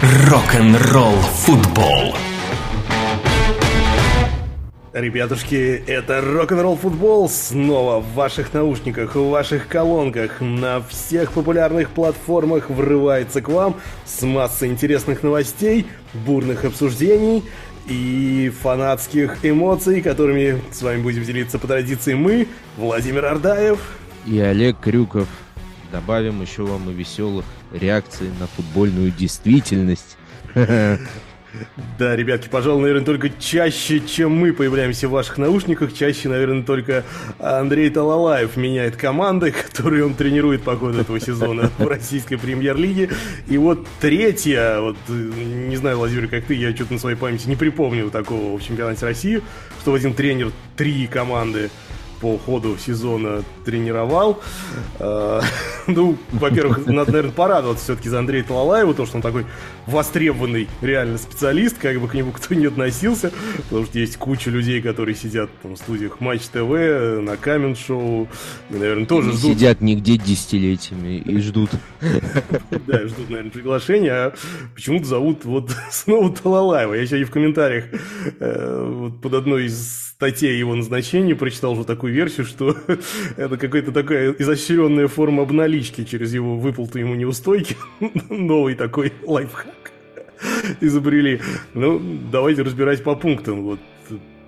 [0.00, 2.14] Рок-н-ролл футбол.
[4.92, 12.70] Ребятушки, это рок-н-ролл футбол снова в ваших наушниках, в ваших колонках, на всех популярных платформах
[12.70, 13.74] врывается к вам
[14.04, 17.42] с массой интересных новостей, бурных обсуждений
[17.88, 22.46] и фанатских эмоций, которыми с вами будем делиться по традиции мы,
[22.76, 23.80] Владимир Ардаев
[24.26, 25.26] и Олег Крюков.
[25.90, 30.16] Добавим еще вам и веселых реакций на футбольную действительность.
[31.98, 37.04] Да, ребятки, пожалуй, наверное, только чаще, чем мы появляемся в ваших наушниках, чаще, наверное, только
[37.38, 43.10] Андрей Талалаев меняет команды, которые он тренирует по ходу этого сезона в российской премьер-лиге.
[43.48, 47.56] И вот третья, вот не знаю, Владимир, как ты, я что-то на своей памяти не
[47.56, 49.42] припомню такого в чемпионате России,
[49.80, 51.70] что один тренер три команды
[52.20, 54.40] по ходу сезона тренировал.
[54.98, 55.40] А,
[55.86, 59.46] ну, во-первых, надо, наверное, порадоваться все-таки за Андрея Талалаева, то, что он такой
[59.86, 63.32] востребованный реально специалист, как бы к нему кто не относился,
[63.64, 68.28] потому что есть куча людей, которые сидят там, в студиях Матч ТВ, на Камен Шоу,
[68.70, 69.52] и, наверное, тоже ждут.
[69.52, 71.70] Сидят нигде десятилетиями и ждут.
[72.00, 74.34] Да, ждут, наверное, приглашения, а
[74.74, 76.94] почему-то зовут вот снова Талалаева.
[76.94, 77.84] Я сегодня в комментариях
[78.40, 82.76] э, под одной из статье его назначения прочитал уже такую версию, что
[83.36, 87.76] это какая-то такая изощренная форма обналички через его выплату ему неустойки.
[88.28, 89.92] Новый такой лайфхак
[90.80, 91.40] изобрели.
[91.72, 92.02] Ну,
[92.32, 93.62] давайте разбирать по пунктам.
[93.62, 93.78] Вот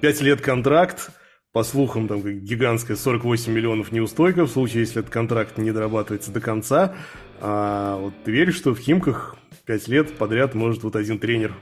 [0.01, 1.11] пять лет контракт,
[1.53, 6.41] по слухам, там гигантская 48 миллионов неустойка в случае, если этот контракт не дорабатывается до
[6.41, 6.97] конца.
[7.41, 11.55] А вот ты веришь, что в Химках 5 лет подряд может вот один тренер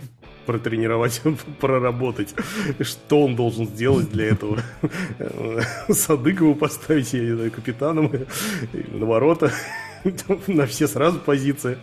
[0.49, 1.21] протренировать,
[1.61, 2.35] проработать.
[2.81, 4.63] Что он должен сделать для этого?
[5.91, 8.11] Садыкову поставить, я не знаю, капитаном
[8.73, 9.53] на ворота,
[10.47, 11.77] на все сразу позиции.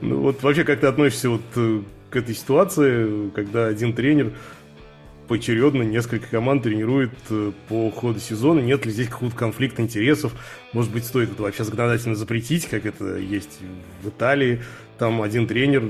[0.00, 4.32] Ну вот вообще как ты относишься вот э, к этой ситуации, когда один тренер
[5.28, 8.60] поочередно несколько команд тренирует э, по ходу сезона.
[8.60, 10.32] Нет ли здесь какого-то конфликта интересов?
[10.72, 13.58] Может быть, стоит это вообще законодательно запретить, как это есть
[14.02, 14.62] в Италии.
[14.98, 15.84] Там один тренер,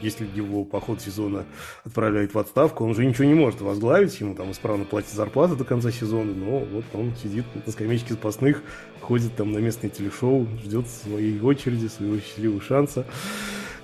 [0.00, 1.44] если его по ходу сезона
[1.84, 5.64] отправляют в отставку, он уже ничего не может возглавить, ему там исправно платят зарплату до
[5.64, 8.62] конца сезона, но вот он сидит на скамеечке запасных,
[9.00, 13.04] ходит там на местное телешоу, ждет своей очереди, своего счастливого шанса.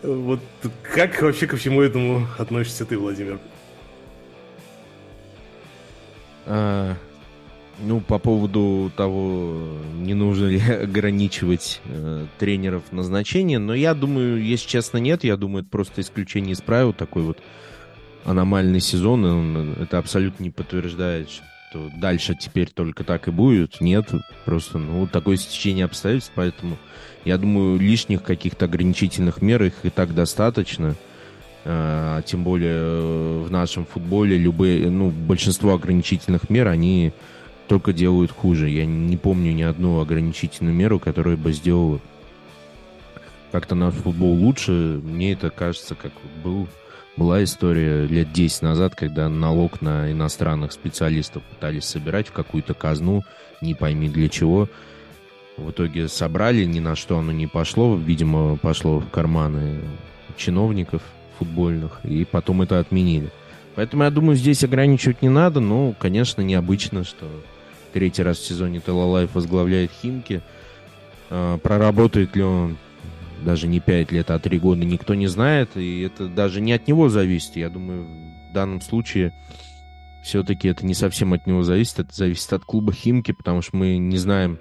[0.02, 0.40] Вот
[0.82, 3.38] как вообще ко всему этому относишься ты, Владимир?
[7.80, 9.56] Ну, по поводу того,
[9.94, 15.22] не нужно ли ограничивать э, тренеров назначения, но я думаю, если честно, нет.
[15.22, 17.38] Я думаю, это просто исключение из правил, такой вот
[18.24, 19.24] аномальный сезон.
[19.24, 23.80] Он, это абсолютно не подтверждает, что дальше теперь только так и будет.
[23.80, 24.10] Нет,
[24.44, 26.78] просто ну, такое стечение обстоятельств, поэтому
[27.24, 30.96] я думаю, лишних каких-то ограничительных мер их и так достаточно.
[31.64, 37.12] А, тем более э, в нашем футболе любые, ну, большинство ограничительных мер, они
[37.68, 38.68] только делают хуже.
[38.68, 42.00] Я не помню ни одну ограничительную меру, которая бы сделала
[43.52, 45.00] как-то наш футбол лучше.
[45.02, 46.12] Мне это кажется, как
[46.42, 46.66] был,
[47.16, 53.22] была история лет 10 назад, когда налог на иностранных специалистов пытались собирать в какую-то казну,
[53.60, 54.68] не пойми для чего.
[55.56, 57.96] В итоге собрали, ни на что оно не пошло.
[57.96, 59.80] Видимо, пошло в карманы
[60.36, 61.02] чиновников–
[61.38, 63.30] футбольных, и потом это отменили.
[63.74, 67.26] Поэтому я думаю, здесь ограничивать не надо, но, конечно, необычно, что
[67.92, 70.42] третий раз в сезоне Талалаев возглавляет Химки.
[71.30, 72.76] А, проработает ли он
[73.44, 76.88] даже не 5 лет, а 3 года, никто не знает, и это даже не от
[76.88, 77.56] него зависит.
[77.56, 78.06] Я думаю,
[78.50, 79.32] в данном случае
[80.24, 83.98] все-таки это не совсем от него зависит, это зависит от клуба Химки, потому что мы
[83.98, 84.58] не знаем,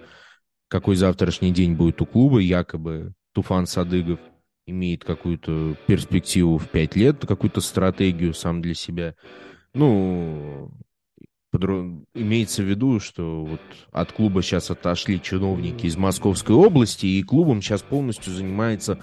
[0.67, 4.19] какой завтрашний день будет у клуба, якобы Туфан Садыгов–
[4.67, 9.15] имеет какую-то перспективу в пять лет, какую-то стратегию сам для себя.
[9.73, 10.71] Ну,
[11.57, 11.89] подро...
[12.13, 17.63] имеется в виду, что вот от клуба сейчас отошли чиновники из Московской области, и клубом
[17.63, 18.99] сейчас полностью занимается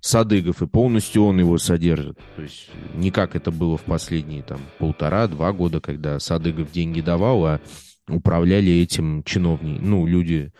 [0.00, 2.18] Садыгов, и полностью он его содержит.
[2.34, 7.46] То есть не как это было в последние там полтора-два года, когда Садыгов деньги давал,
[7.46, 7.60] а
[8.08, 10.52] управляли этим чиновники, ну, люди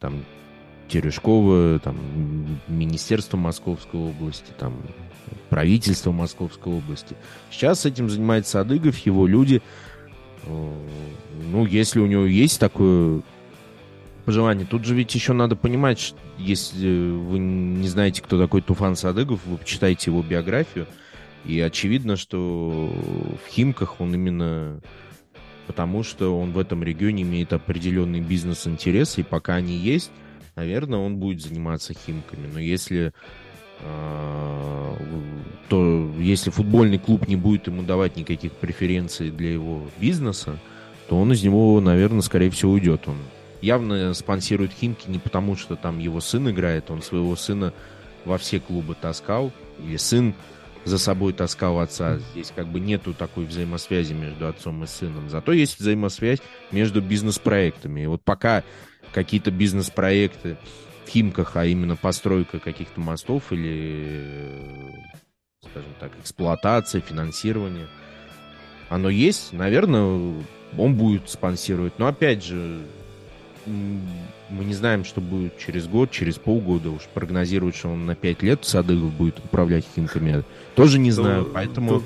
[0.00, 0.22] там
[0.88, 1.96] Терешкова, там,
[2.68, 4.74] Министерство Московской области, там,
[5.48, 7.16] правительство Московской области.
[7.50, 9.62] Сейчас этим занимается Адыгов, его люди.
[10.46, 13.22] Ну, если у него есть такое
[14.24, 14.66] пожелание.
[14.66, 19.44] Тут же ведь еще надо понимать, что если вы не знаете, кто такой Туфан Садыгов,
[19.46, 20.86] вы почитаете его биографию,
[21.44, 22.90] и очевидно, что
[23.44, 24.80] в Химках он именно
[25.66, 30.10] потому, что он в этом регионе имеет определенный бизнес-интерес, и пока они есть,
[30.56, 32.48] наверное, он будет заниматься химками.
[32.52, 33.12] Но если
[35.68, 40.58] то если футбольный клуб не будет ему давать никаких преференций для его бизнеса,
[41.08, 43.06] то он из него, наверное, скорее всего уйдет.
[43.06, 43.16] Он
[43.60, 47.72] явно спонсирует Химки не потому, что там его сын играет, он своего сына
[48.24, 50.34] во все клубы таскал, или сын
[50.84, 52.18] за собой таскал отца.
[52.32, 55.30] Здесь как бы нету такой взаимосвязи между отцом и сыном.
[55.30, 56.40] Зато есть взаимосвязь
[56.70, 58.02] между бизнес-проектами.
[58.02, 58.62] И вот пока
[59.12, 60.56] какие-то бизнес-проекты
[61.06, 64.92] в Химках, а именно постройка каких-то мостов или,
[65.62, 67.86] скажем так, эксплуатация, финансирование,
[68.88, 70.34] оно есть, наверное,
[70.76, 71.98] он будет спонсировать.
[71.98, 72.80] Но опять же,
[73.66, 76.90] мы не знаем, что будет через год, через полгода.
[76.90, 81.46] Уж прогнозировать, что он на 5 лет Садыгов будет управлять Химками, тоже не знаю.
[81.52, 82.00] Поэтому...
[82.00, 82.04] Тут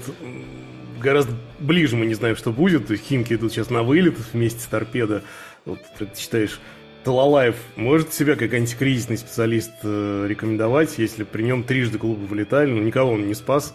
[1.01, 2.87] гораздо ближе мы не знаем, что будет.
[2.87, 5.23] То Химки идут сейчас на вылет вместе с торпедо.
[5.65, 6.61] Вот ты считаешь,
[7.05, 12.81] Талалаев может себя как антикризисный специалист э, рекомендовать, если при нем трижды клубы вылетали, но
[12.81, 13.75] никого он не спас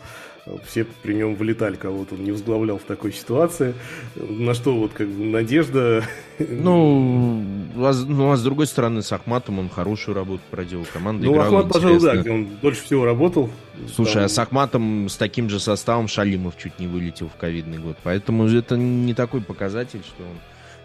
[0.66, 3.74] все при нем вылетали, кого-то он не возглавлял в такой ситуации.
[4.16, 6.04] На что вот как бы надежда...
[6.38, 7.44] Ну,
[7.78, 10.86] а, ну, а с другой стороны, с Ахматом он хорошую работу проделал.
[10.92, 13.50] Команда ну, Ахмат, пожалуй, да, где он дольше всего работал.
[13.96, 14.24] Слушай, там...
[14.26, 17.98] а с Ахматом с таким же составом Шалимов чуть не вылетел в ковидный год.
[18.04, 20.38] Поэтому это не такой показатель, что он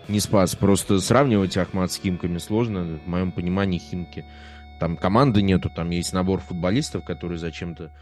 [0.08, 0.54] не спас.
[0.54, 2.98] Просто сравнивать Ахмат с Химками сложно.
[3.04, 4.24] В моем понимании Химки
[4.80, 7.92] там команды нету, там есть набор футболистов, которые зачем-то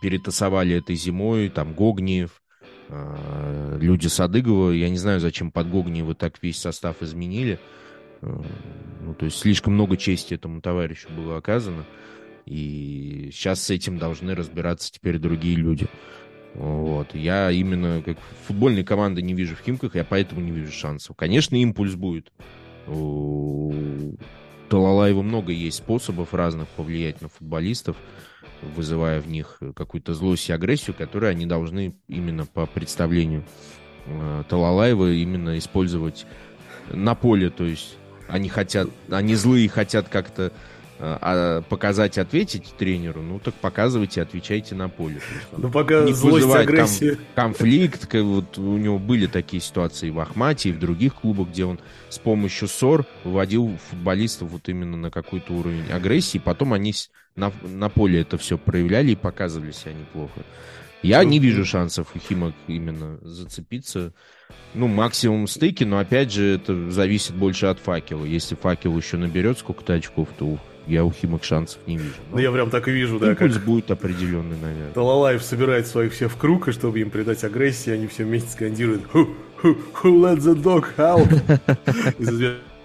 [0.00, 2.40] перетасовали этой зимой, там Гогниев,
[2.88, 4.70] а, люди Садыгова.
[4.70, 7.58] Я не знаю, зачем под Гогниева так весь состав изменили.
[8.22, 8.42] А,
[9.02, 11.84] ну, то есть слишком много чести этому товарищу было оказано.
[12.46, 15.86] И сейчас с этим должны разбираться теперь другие люди.
[16.54, 17.14] Вот.
[17.14, 21.16] Я именно как футбольной команды не вижу в Химках, я поэтому не вижу шансов.
[21.16, 22.32] Конечно, импульс будет.
[22.86, 24.14] У
[24.68, 27.96] Талалаева много есть способов разных повлиять на футболистов
[28.62, 33.44] вызывая в них какую-то злость и агрессию, которую они должны именно по представлению
[34.06, 36.26] э, Талалаева именно использовать
[36.90, 37.50] на поле.
[37.50, 37.96] То есть
[38.28, 40.52] они хотят, они злые хотят как-то
[41.00, 45.20] а, показать, ответить тренеру, ну так показывайте, отвечайте на поле.
[45.56, 47.14] Ну пока не злость, агрессия.
[47.14, 51.64] Кон- конфликт, вот у него были такие ситуации в Ахмате и в других клубах, где
[51.64, 51.78] он
[52.08, 56.92] с помощью ссор выводил футболистов вот именно на какой-то уровень агрессии, потом они
[57.36, 60.40] на, на поле это все проявляли и показывали себя неплохо.
[61.02, 64.12] Я не вижу шансов у Химок именно зацепиться.
[64.74, 68.24] Ну, максимум стыки, но опять же, это зависит больше от факела.
[68.24, 72.14] Если факел еще наберет сколько-то очков, то я у Химок шансов не вижу.
[72.30, 73.30] Но ну, я прям так и вижу, да.
[73.30, 73.64] Импульс как...
[73.64, 74.92] будет определенный, наверное.
[74.94, 79.02] Талалаев собирает своих всех в круг, и чтобы им придать агрессии, они все вместе скандируют
[79.12, 79.28] who,
[79.62, 81.28] who, who let the dog out?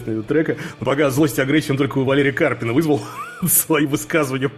[0.00, 0.56] этого трека.
[0.80, 3.00] Пока злость и агрессию он только у Валерия Карпина вызвал
[3.46, 4.52] своим высказыванием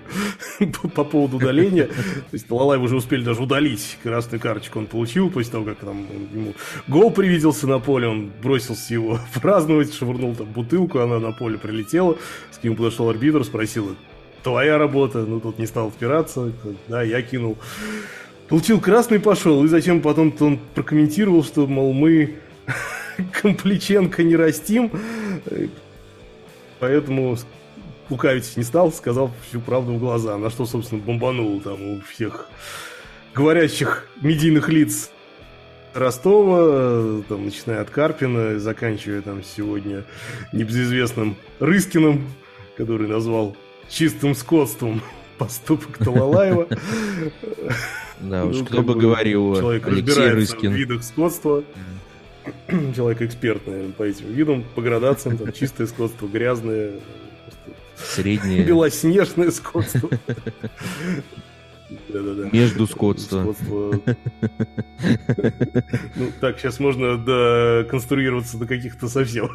[0.94, 1.86] по поводу удаления.
[1.86, 3.98] То есть Талалаев уже успели даже удалить.
[4.02, 6.54] Красную карточку он получил после того, как там ему
[6.88, 8.08] гол привиделся на поле.
[8.08, 12.16] Он бросился его праздновать, швырнул там бутылку, она на поле прилетела.
[12.50, 13.96] С кем подошел арбитр, спросил,
[14.42, 15.24] твоя работа?
[15.26, 16.52] Ну, тут не стал отпираться.
[16.88, 17.58] Да, я кинул.
[18.48, 19.64] Получил красный, пошел.
[19.64, 22.36] И затем потом он прокомментировал, что, мол, мы
[23.42, 24.90] Компличенко не растим.
[26.80, 27.36] Поэтому
[28.10, 30.36] лукавить не стал, сказал всю правду в глаза.
[30.36, 32.48] На что, собственно, бомбанул там у всех
[33.34, 35.10] говорящих медийных лиц
[35.94, 40.04] Ростова, там, начиная от Карпина, заканчивая там сегодня
[40.52, 42.26] небезызвестным Рыскиным,
[42.76, 43.56] который назвал
[43.88, 45.02] чистым скотством
[45.38, 46.66] поступок Талалаева.
[48.20, 50.72] Да уж, ну, кто бы говорил, человек Рыскин.
[50.72, 51.62] в видах скотства.
[52.94, 57.00] человек эксперт, наверное, по этим видам, по градациям, там, чистое скотство, грязное,
[57.96, 60.10] среднее, белоснежное скотство.
[62.08, 62.48] Да-да-да.
[62.52, 63.54] Между скотство.
[66.16, 69.50] Ну, так, сейчас можно доконструироваться до каких-то совсем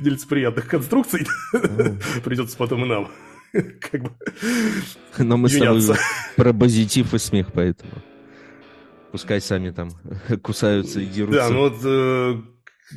[0.00, 1.26] нелицеприятных конструкций.
[2.24, 3.10] Придется потом и нам.
[3.52, 4.10] Как бы
[5.18, 5.82] Но мы с тобой
[6.36, 7.92] про позитив и смех, поэтому.
[9.12, 9.90] Пускай сами там
[10.42, 11.40] кусаются и дерутся.
[11.40, 12.40] Да, ну вот э,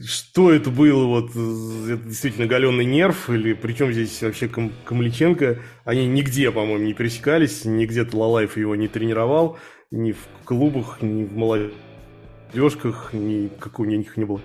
[0.05, 6.07] что это было, вот это действительно галеный нерв, или причем здесь вообще Ком Камличенко, они
[6.07, 9.57] нигде, по-моему, не пересекались, нигде Талалаев его не тренировал,
[9.89, 14.41] ни в клубах, ни в молодежках, ни какой у них не было.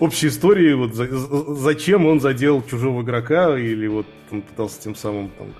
[0.00, 1.08] Общей истории, вот за,
[1.54, 5.54] зачем он задел чужого игрока, или вот он пытался тем самым там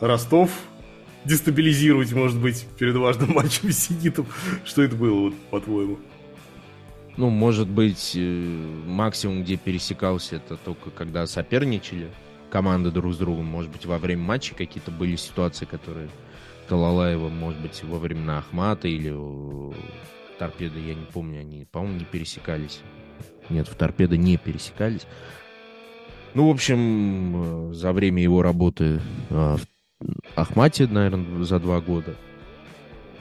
[0.00, 0.50] Ростов
[1.26, 3.90] дестабилизировать, может быть, перед важным матчем с.
[4.64, 5.98] Что это было, вот, по-твоему?
[7.16, 12.10] Ну, может быть, э, максимум, где пересекался, это только когда соперничали
[12.50, 13.46] команды друг с другом.
[13.46, 16.10] Может быть, во время матча какие-то были ситуации, которые
[16.68, 19.14] Талалаева, может быть, во времена Ахмата или
[20.38, 22.80] Торпеды, я не помню, они, по-моему, не пересекались.
[23.48, 25.06] Нет, в Торпедо не пересекались.
[26.34, 29.75] Ну, в общем, э, за время его работы э, в
[30.34, 32.14] Ахмате, наверное, за два года,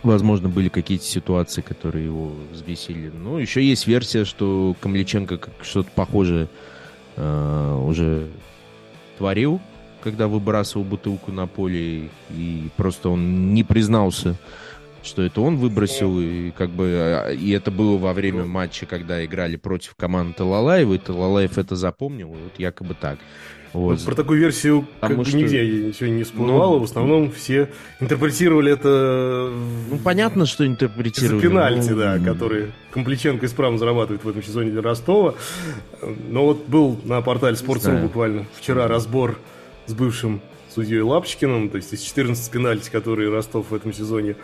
[0.04, 3.10] возможно, были какие-то ситуации, которые его взбесили.
[3.10, 6.48] Ну, еще есть версия, что Камличенко что-то похожее
[7.16, 8.30] э, уже
[9.18, 9.62] творил,
[10.02, 14.36] когда выбрасывал бутылку на поле, и просто он не признался
[15.06, 19.24] что это он выбросил, и как бы а, и это было во время матча, когда
[19.24, 23.20] играли против команды Талалаева, и Талалаев это запомнил, вот якобы так.
[23.76, 24.00] Вот.
[24.00, 25.36] Ну, про такую версию как бы что...
[25.36, 26.76] нигде ничего не всплывало.
[26.76, 27.70] Ну, в основном все
[28.00, 29.52] интерпретировали это...
[29.92, 31.42] Ну, понятно, что интерпретировали.
[31.42, 31.98] За пенальти, ну...
[31.98, 35.34] да, который Компличенко исправно зарабатывает в этом сезоне для Ростова.
[36.30, 39.38] Но вот был на портале Спортсом буквально вчера разбор
[39.88, 40.40] с бывшим
[40.76, 44.36] судьей Лапчикиным, то есть из 14 пенальти, которые Ростов в этом сезоне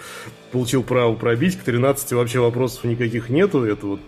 [0.51, 3.99] получил право пробить, к 13 вообще вопросов никаких нету, это вот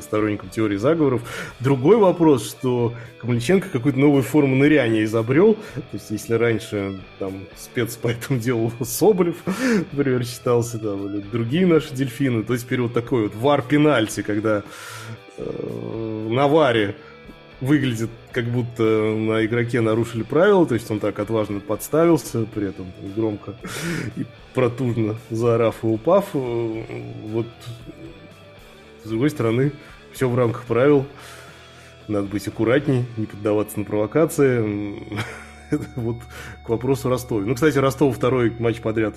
[0.00, 1.22] сторонникам теории заговоров.
[1.60, 5.54] Другой вопрос, что Камличенко какую-то новую форму ныряния изобрел.
[5.74, 9.36] То есть, если раньше там спец по этому делу Соболев,
[9.92, 14.62] например, считался, там, или другие наши дельфины, то теперь вот такой вот вар-пенальти, когда
[15.36, 16.96] э, на варе
[17.62, 22.92] выглядит, как будто на игроке нарушили правила, то есть он так отважно подставился, при этом
[23.16, 23.54] громко
[24.16, 26.26] и протужно заорав и упав.
[26.34, 27.46] Вот
[29.04, 29.72] с другой стороны,
[30.12, 31.06] все в рамках правил.
[32.08, 35.02] Надо быть аккуратней, не поддаваться на провокации.
[35.96, 36.16] вот
[36.64, 37.42] к вопросу Ростова.
[37.42, 39.14] Ну, кстати, Ростов второй матч подряд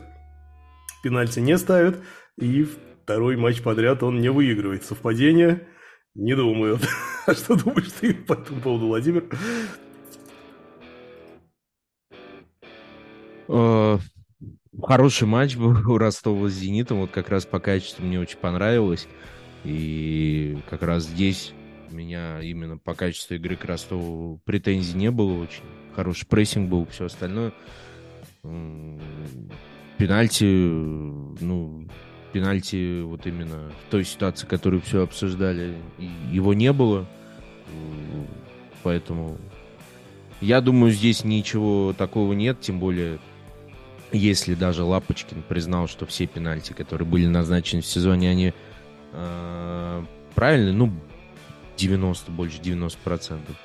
[1.04, 2.00] пенальти не ставит,
[2.38, 2.68] и
[3.04, 4.84] второй матч подряд он не выигрывает.
[4.84, 5.68] Совпадение?
[6.16, 6.80] Не думаю.
[7.26, 9.26] А что думаешь ты по этому поводу, Владимир?
[13.50, 13.98] Э,
[14.82, 17.02] хороший матч был у Ростова с Зенитом.
[17.02, 19.08] Вот как раз по качеству мне очень понравилось.
[19.66, 21.54] И как раз здесь
[21.92, 25.64] у меня именно по качеству игры к Ростову претензий не было очень.
[25.96, 27.52] Хороший прессинг был, все остальное.
[29.98, 31.88] Пенальти, ну,
[32.36, 35.74] пенальти вот именно в той ситуации, которую все обсуждали,
[36.30, 37.06] его не было.
[38.84, 39.38] Поэтому
[40.42, 43.20] я думаю, здесь ничего такого нет, тем более
[44.12, 48.54] если даже Лапочкин признал, что все пенальти, которые были назначены в сезоне, они
[49.14, 50.92] э, правильные, ну,
[51.78, 53.56] 90, больше 90 процентов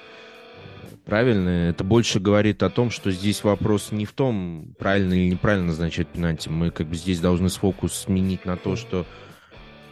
[1.11, 1.71] правильно.
[1.71, 6.07] Это больше говорит о том, что здесь вопрос не в том, правильно или неправильно назначать
[6.07, 6.49] пенальти.
[6.49, 9.05] Мы как бы здесь должны фокус сменить на то, что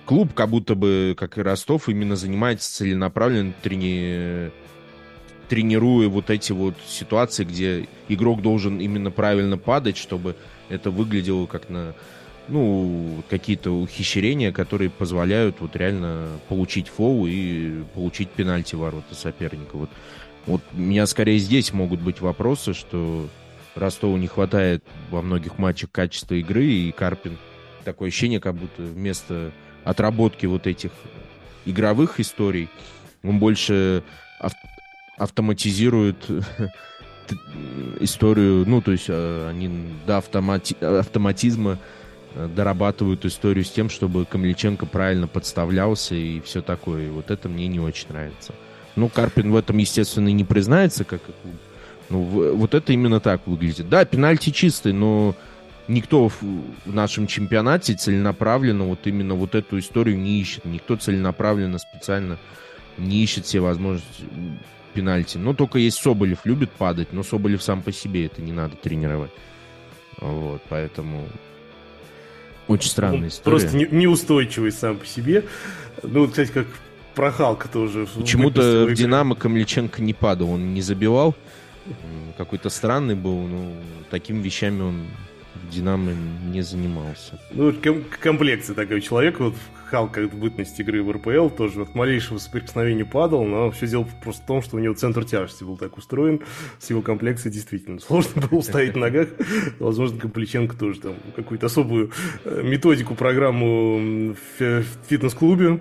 [0.06, 4.52] клуб, как будто бы, как и Ростов, именно занимается целенаправленно трени...
[5.48, 10.36] тренируя вот эти вот ситуации, где игрок должен именно правильно падать, чтобы
[10.68, 11.96] это выглядело как на
[12.46, 19.76] ну, какие-то ухищрения, которые позволяют вот реально получить фол и получить пенальти ворота соперника.
[19.76, 19.90] Вот
[20.46, 23.28] вот у меня скорее здесь могут быть вопросы, что
[23.74, 27.38] Ростову не хватает во многих матчах качества игры, и Карпин
[27.84, 29.52] такое ощущение, как будто вместо
[29.84, 30.90] отработки вот этих
[31.64, 32.68] игровых историй,
[33.22, 34.02] он больше
[34.40, 34.52] ав-
[35.16, 36.16] автоматизирует
[38.00, 39.70] историю, ну, то есть э, они
[40.06, 41.78] до автомати- автоматизма
[42.34, 47.06] э, дорабатывают историю с тем, чтобы Камличенко правильно подставлялся и все такое.
[47.06, 48.54] И вот это мне не очень нравится.
[48.98, 51.20] Ну, Карпин в этом, естественно, не признается, как
[52.10, 52.20] ну,
[52.54, 53.88] вот это именно так выглядит.
[53.88, 55.36] Да, пенальти чистый, но
[55.86, 56.42] никто в
[56.84, 60.64] нашем чемпионате целенаправленно вот именно вот эту историю не ищет.
[60.64, 62.38] Никто целенаправленно, специально
[62.96, 64.24] не ищет все возможности
[64.94, 65.38] пенальти.
[65.38, 69.30] Но только есть Соболев любит падать, но Соболев сам по себе это не надо тренировать.
[70.20, 71.28] Вот, поэтому
[72.66, 73.60] очень странная история.
[73.60, 75.44] Просто неустойчивый сам по себе.
[76.02, 76.66] Ну, вот, кстати, как
[77.18, 78.06] прохалка тоже.
[78.16, 81.34] Почему-то в Динамо Камличенко не падал, он не забивал.
[82.36, 83.72] Какой-то странный был, но
[84.10, 85.06] такими вещами он
[85.54, 86.12] в Динамо
[86.52, 87.38] не занимался.
[87.50, 89.54] Ну, ком- комплекция такой человек, вот
[89.90, 94.42] Халк как бытность игры в РПЛ тоже от малейшего соприкосновения падал, но все дело просто
[94.42, 96.42] в том, что у него центр тяжести был так устроен,
[96.78, 99.28] с его комплекцией действительно сложно было стоять на ногах.
[99.78, 102.12] Возможно, Компличенко тоже там какую-то особую
[102.44, 105.80] э, методику, программу в фитнес-клубе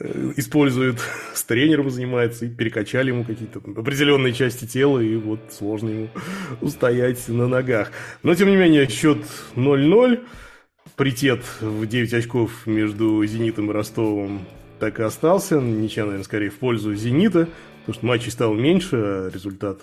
[0.00, 0.98] э, использует,
[1.32, 6.08] с тренером занимается, и перекачали ему какие-то определенные части тела, и вот сложно ему
[6.60, 7.92] устоять на ногах.
[8.24, 9.18] Но, тем не менее, счет
[9.54, 10.24] 0-0
[10.98, 14.44] паритет в 9 очков между «Зенитом» и «Ростовом»
[14.80, 15.60] так и остался.
[15.60, 17.48] Ничья, наверное, скорее в пользу «Зенита»,
[17.80, 19.78] потому что матчей стало меньше, а результат,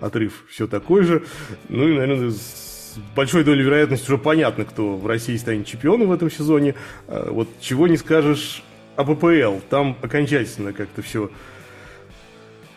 [0.00, 1.24] отрыв все такой же.
[1.68, 6.12] Ну и, наверное, с большой долей вероятности уже понятно, кто в России станет чемпионом в
[6.12, 6.74] этом сезоне.
[7.06, 8.64] А вот чего не скажешь
[8.96, 9.60] о ППЛ.
[9.70, 11.30] Там окончательно как-то все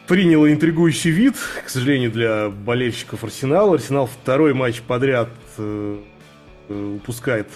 [0.08, 3.75] приняло интригующий вид, к сожалению, для болельщиков Арсенала.
[3.75, 5.98] Арсенал второй матч подряд э,
[6.67, 7.48] э, упускает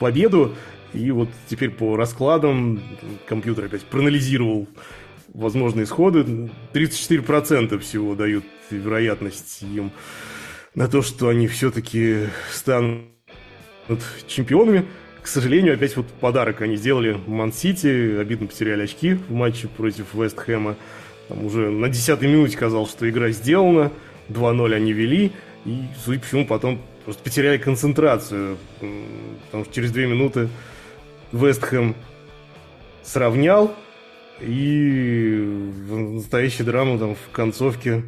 [0.00, 0.56] победу.
[0.92, 2.82] И вот теперь по раскладам
[3.28, 4.66] компьютер опять проанализировал
[5.32, 6.50] возможные исходы.
[6.72, 9.92] 34% всего дают вероятность им
[10.74, 13.04] на то, что они все-таки станут
[14.26, 14.86] чемпионами.
[15.22, 18.18] К сожалению, опять вот подарок они сделали Ман-Сити.
[18.18, 20.76] Обидно потеряли очки в матче против Вест Хэма.
[21.28, 23.92] Там уже на 10-й минуте казалось, что игра сделана.
[24.28, 25.32] 2-0 они вели.
[25.66, 28.56] И, судя по всему, потом просто потеряли концентрацию.
[29.46, 30.48] Потому что через 2 минуты
[31.32, 31.94] Вест Хэм
[33.02, 33.74] сравнял.
[34.40, 38.04] И настоящая драма там в концовке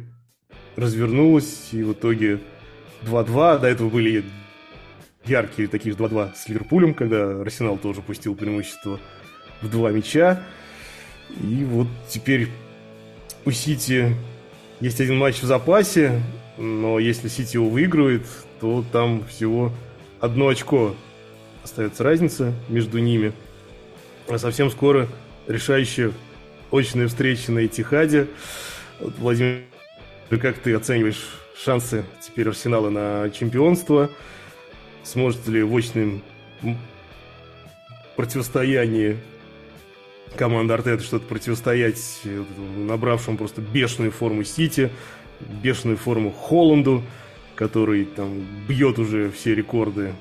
[0.75, 1.69] развернулась.
[1.71, 2.39] И в итоге
[3.03, 3.59] 2-2.
[3.59, 4.23] До этого были
[5.25, 8.99] яркие такие же 2-2 с Ливерпулем, когда Арсенал тоже пустил преимущество
[9.61, 10.43] в два мяча.
[11.29, 12.49] И вот теперь
[13.45, 14.15] у Сити
[14.79, 16.21] есть один матч в запасе,
[16.57, 18.25] но если Сити его выигрывает,
[18.63, 19.73] то там всего
[20.21, 20.95] одно очко
[21.65, 23.33] остается разница между ними.
[24.29, 25.09] А совсем скоро
[25.49, 26.13] решающая
[26.71, 28.27] очная встреча на Этихаде.
[29.01, 29.63] Вот, Владимир,
[30.29, 31.27] как ты оцениваешь
[31.61, 34.09] шансы теперь Арсенала на чемпионство?
[35.03, 36.23] Сможет ли в очном
[38.15, 39.17] противостоянии
[40.37, 42.21] команда Артета что-то противостоять
[42.77, 44.89] набравшему просто бешеную форму Сити,
[45.41, 47.03] бешеную форму Холланду,
[47.55, 50.13] который там бьет уже все рекорды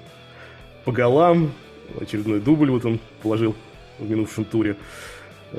[0.85, 1.53] по голам.
[2.01, 3.55] Очередной дубль вот он положил
[3.99, 4.77] в минувшем туре.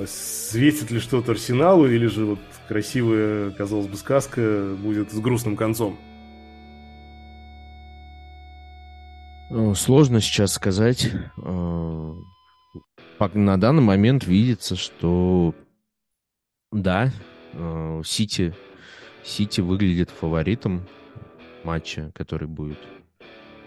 [0.08, 5.98] Светит ли что-то Арсеналу, или же вот красивая, казалось бы, сказка будет с грустным концом?
[9.52, 11.12] Ну, сложно сейчас сказать.
[11.38, 12.15] А,
[13.34, 15.54] на данный момент видится, что
[16.71, 17.12] да,
[17.54, 18.56] а, Сити,
[19.24, 20.88] Сити выглядит фаворитом
[21.63, 22.80] матча, который будет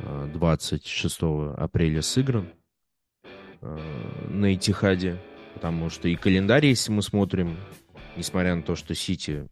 [0.00, 2.48] 26 а, апреля сыгран
[3.61, 5.18] на Этихаде.
[5.54, 7.56] Потому что и календарь, если мы смотрим,
[8.16, 9.48] несмотря на то, что Сити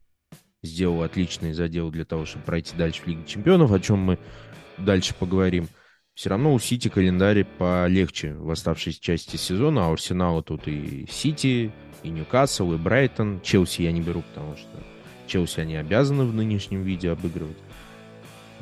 [0.63, 4.19] сделал отличный задел для того, чтобы пройти дальше в Лиге Чемпионов, о чем мы
[4.79, 5.69] дальше поговорим–
[6.15, 11.07] все равно у Сити календарь полегче в оставшейся части сезона, а у Арсенала тут и
[11.11, 11.73] Сити,
[12.05, 13.41] и Ньюкасл, и Брайтон.
[13.41, 14.69] Челси я не беру, потому что
[15.27, 17.57] Челси они обязаны в нынешнем виде обыгрывать.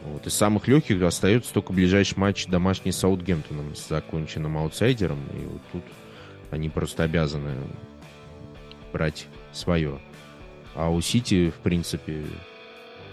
[0.05, 0.27] Вот.
[0.27, 5.21] Из самых легких остается только ближайший матч домашний с Саутгемптоном, с законченным аутсайдером.
[5.35, 5.85] И вот тут
[6.51, 7.57] они просто обязаны
[8.93, 10.01] брать свое.
[10.75, 12.25] А у Сити, в принципе,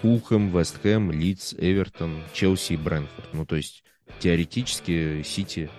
[0.02, 3.34] Фулхэм, Вестхэм, Лидс, Эвертон, Челси и Брэнфорд.
[3.34, 3.84] Ну, то есть
[4.20, 5.70] теоретически Сити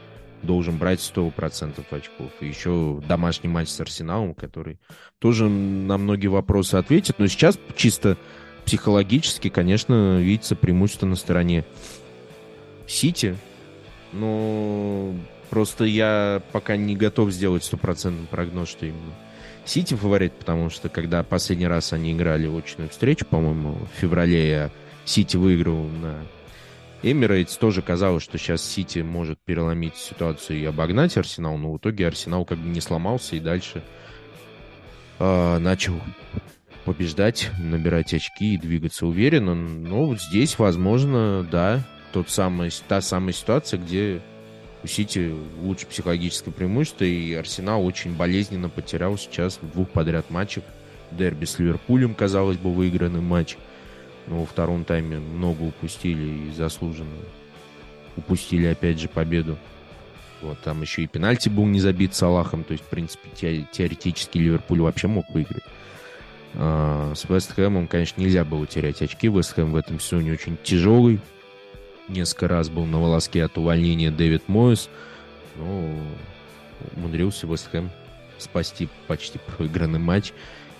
[0.42, 2.30] должен брать 100% очков.
[2.40, 4.78] И еще домашний матч с Арсеналом, который
[5.18, 7.18] тоже на многие вопросы ответит.
[7.18, 8.16] Но сейчас чисто
[8.64, 11.64] психологически, конечно, видится преимущество на стороне
[12.86, 13.36] Сити.
[14.12, 15.14] Но
[15.48, 19.14] просто я пока не готов сделать стопроцентный прогноз, что именно
[19.64, 24.48] Сити фаворит, потому что когда последний раз они играли в очную встречу, по-моему, в феврале
[24.48, 24.70] я
[25.04, 26.22] Сити выиграл на
[27.02, 32.06] Эмирейтс тоже казалось, что сейчас Сити может переломить ситуацию и обогнать Арсенал, но в итоге
[32.06, 33.82] Арсенал как бы не сломался и дальше
[35.18, 35.94] э, начал
[36.92, 39.54] побеждать, набирать очки и двигаться уверенно.
[39.54, 44.20] Но вот здесь, возможно, да, тот самый, та самая ситуация, где
[44.82, 50.64] у Сити лучше психологическое преимущество, и Арсенал очень болезненно потерял сейчас в двух подряд матчах.
[51.10, 53.56] Дерби с Ливерпулем, казалось бы, выигранный матч–
[54.30, 57.10] но во втором тайме много упустили и заслуженно
[58.16, 59.58] упустили опять же победу.
[60.40, 64.38] Вот, там еще и пенальти был не забит Салахом, то есть, в принципе, те, теоретически
[64.38, 65.64] Ливерпуль вообще мог выиграть.
[66.54, 69.28] А, с Вест Хэмом, конечно, нельзя было терять очки.
[69.28, 71.20] Вест Хэм в этом сезоне очень тяжелый.
[72.08, 74.88] Несколько раз был на волоске от увольнения Дэвид Моэс,
[75.56, 75.94] но
[76.96, 77.90] умудрился Вест Хэм
[78.38, 80.32] спасти почти проигранный матч.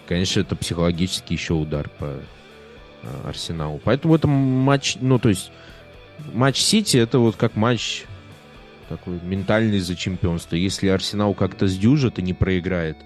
[0.09, 2.21] Конечно, это психологический еще удар по
[3.03, 3.81] Э, Арсеналу.
[3.83, 5.51] Поэтому это матч, ну, то есть
[6.35, 8.05] матч Сити это вот как матч
[8.91, 10.55] такой ментальный за чемпионство.
[10.55, 12.99] Если Арсенал как-то сдюжит и не проиграет,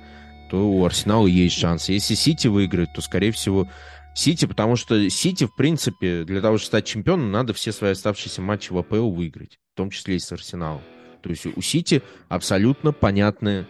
[0.51, 1.89] то у Арсенала есть шанс.
[1.89, 3.69] Если Сити выиграет, то, скорее всего,
[4.15, 8.43] Сити, потому что Сити, в принципе, для того, чтобы стать чемпионом, надо все свои оставшиеся
[8.43, 10.83] матчи в АПЛ выиграть, в том числе и с Арсеналом.
[11.23, 13.67] То есть у Сити абсолютно понятная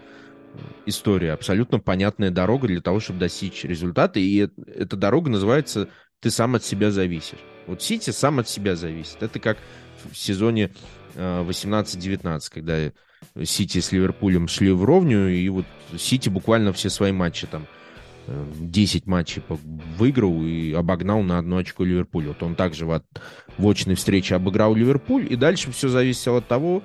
[0.87, 4.21] история, абсолютно понятная дорога для того, чтобы достичь результата.
[4.21, 5.89] И эта дорога называется
[6.21, 7.39] «ты сам от себя зависишь».
[7.67, 9.23] Вот Сити сам от себя зависит.
[9.23, 9.59] Это как
[10.11, 10.73] в сезоне
[11.17, 12.93] 18-19, когда
[13.45, 15.67] Сити с Ливерпулем шли вровню, и вот
[15.99, 17.67] Сити буквально все свои матчи там
[18.27, 19.43] 10 матчей
[19.99, 22.27] выиграл и обогнал на одно очко Ливерпуль.
[22.29, 23.03] Вот он также в,
[23.59, 26.83] в очной встрече обыграл Ливерпуль, и дальше все зависело от того,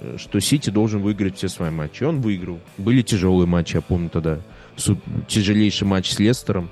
[0.00, 2.04] э, что Сити должен выиграть все свои матчи.
[2.04, 2.60] Он выиграл.
[2.78, 4.40] Были тяжелые матчи, я помню тогда.
[4.76, 4.98] Суд...
[5.28, 6.70] Тяжелейший матч с Лестером,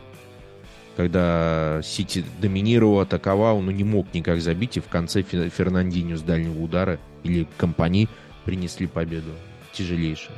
[0.96, 6.60] когда Сити доминировал, атаковал, но не мог никак забить, и в конце Фернандинho с дальнего
[6.62, 8.08] удара или компании
[8.44, 9.30] принесли победу.
[9.72, 10.36] Тяжелейшую.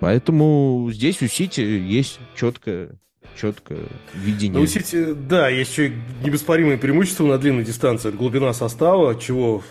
[0.00, 2.98] Поэтому здесь у Сити есть четкое
[3.40, 4.58] четкое видение.
[4.58, 8.08] Ну, у Сити, да, есть еще небеспоримое преимущество на длинной дистанции.
[8.08, 9.62] Это глубина состава, чего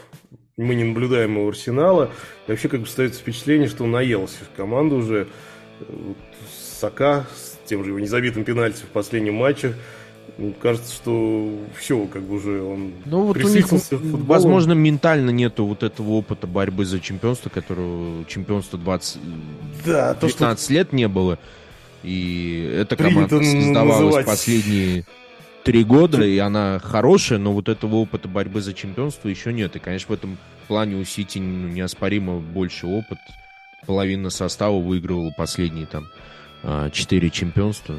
[0.58, 2.12] мы не наблюдаем у Арсенала.
[2.48, 5.28] И вообще, как бы, остается впечатление, что он наелся в команду уже.
[6.80, 9.76] Сака с тем же его незабитым пенальти в последнем матче
[10.38, 15.66] ну, кажется, что все, как бы уже он ну, вот у них, возможно, ментально нету
[15.66, 19.20] вот этого опыта борьбы за чемпионство, которого чемпионство 20,
[19.86, 20.74] да, 15 то, что...
[20.74, 21.38] лет не было.
[22.04, 24.26] И эта команда создавалась называть...
[24.26, 25.06] последние
[25.64, 29.76] три года, и она хорошая, но вот этого опыта борьбы за чемпионство еще нет.
[29.76, 33.20] И, конечно, в этом плане у Сити ну, неоспоримо больше опыт.
[33.86, 36.08] Половина состава выигрывала последние там
[36.64, 37.96] а, четыре чемпионства,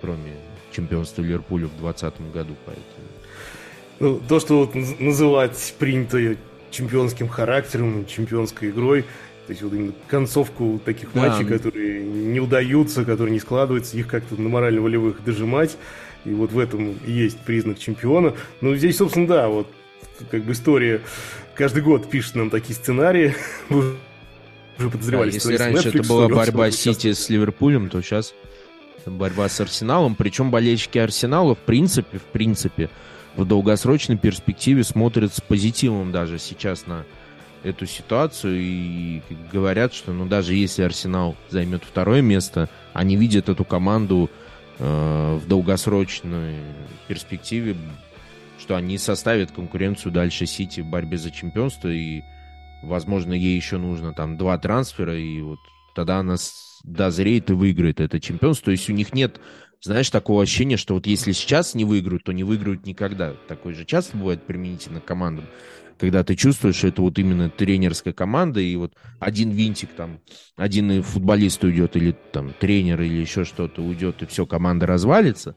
[0.00, 0.34] кроме
[0.72, 2.54] чемпионство Ливерпуля в 2020 году.
[2.66, 2.84] Поэтому...
[3.98, 6.36] Ну, то, что вот называть принято
[6.70, 9.02] чемпионским характером, чемпионской игрой,
[9.46, 11.22] то есть вот именно концовку таких да.
[11.28, 15.76] матчей, которые не удаются, которые не складываются, их как-то на морально-волевых дожимать.
[16.24, 18.34] И вот в этом и есть признак чемпиона.
[18.60, 19.66] Ну, здесь, собственно, да, вот
[20.30, 21.00] как бы история
[21.54, 23.34] каждый год пишет нам такие сценарии.
[24.80, 28.34] уже подозревали, да, если раньше Netflix, это была борьба Сити с Ливерпулем, то сейчас
[29.06, 30.14] борьба с Арсеналом.
[30.14, 32.90] Причем болельщики Арсенала, в принципе, в принципе,
[33.36, 37.04] в долгосрочной перспективе смотрят с позитивом даже сейчас на
[37.62, 38.60] эту ситуацию.
[38.60, 44.30] И говорят, что ну даже если Арсенал займет второе место, они видят эту команду
[44.78, 46.56] э, в долгосрочной
[47.08, 47.76] перспективе,
[48.58, 51.88] что они составят конкуренцию дальше Сити в борьбе за чемпионство.
[51.88, 52.22] И,
[52.82, 55.16] возможно, ей еще нужно там два трансфера.
[55.16, 55.60] И вот
[55.94, 56.36] тогда она
[56.84, 58.66] дозреет и выиграет это чемпионство.
[58.66, 59.40] То есть у них нет,
[59.80, 63.34] знаешь, такого ощущения, что вот если сейчас не выиграют, то не выиграют никогда.
[63.48, 65.46] Такое же часто бывает применительно к командам.
[65.98, 70.20] Когда ты чувствуешь, что это вот именно тренерская команда, и вот один винтик там,
[70.56, 75.54] один футболист уйдет, или там тренер, или еще что-то уйдет, и все, команда развалится.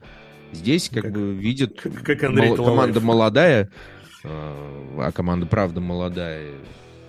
[0.51, 3.69] Здесь как, как бы видят как Андрей мол, команда молодая,
[4.25, 6.51] а, а команда правда молодая,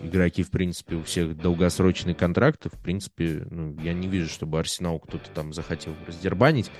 [0.05, 2.69] игроки, в принципе, у всех долгосрочные контракты.
[2.69, 6.71] В принципе, ну, я не вижу, чтобы Арсенал кто-то там захотел раздербанить.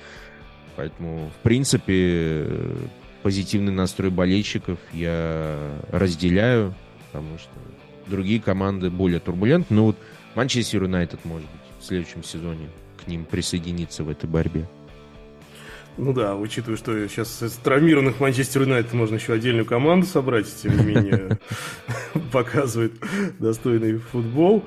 [0.75, 2.47] Поэтому, в принципе,
[3.23, 6.75] позитивный настрой болельщиков я разделяю,
[7.07, 7.51] потому что
[8.07, 9.75] другие команды более турбулентны.
[9.75, 9.97] Но вот
[10.35, 12.69] Манчестер Юнайтед, может быть, в следующем сезоне
[13.03, 14.67] к ним присоединиться в этой борьбе.
[15.97, 20.77] Ну да, учитывая, что сейчас из травмированных Манчестер Юнайтед можно еще отдельную команду собрать, тем
[20.77, 21.39] не менее
[22.31, 22.93] показывает
[23.39, 24.65] достойный футбол.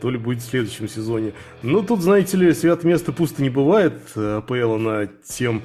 [0.00, 1.34] То ли будет в следующем сезоне.
[1.62, 4.00] Но тут, знаете ли, свят место пусто не бывает.
[4.16, 5.62] АПЛ, она тем,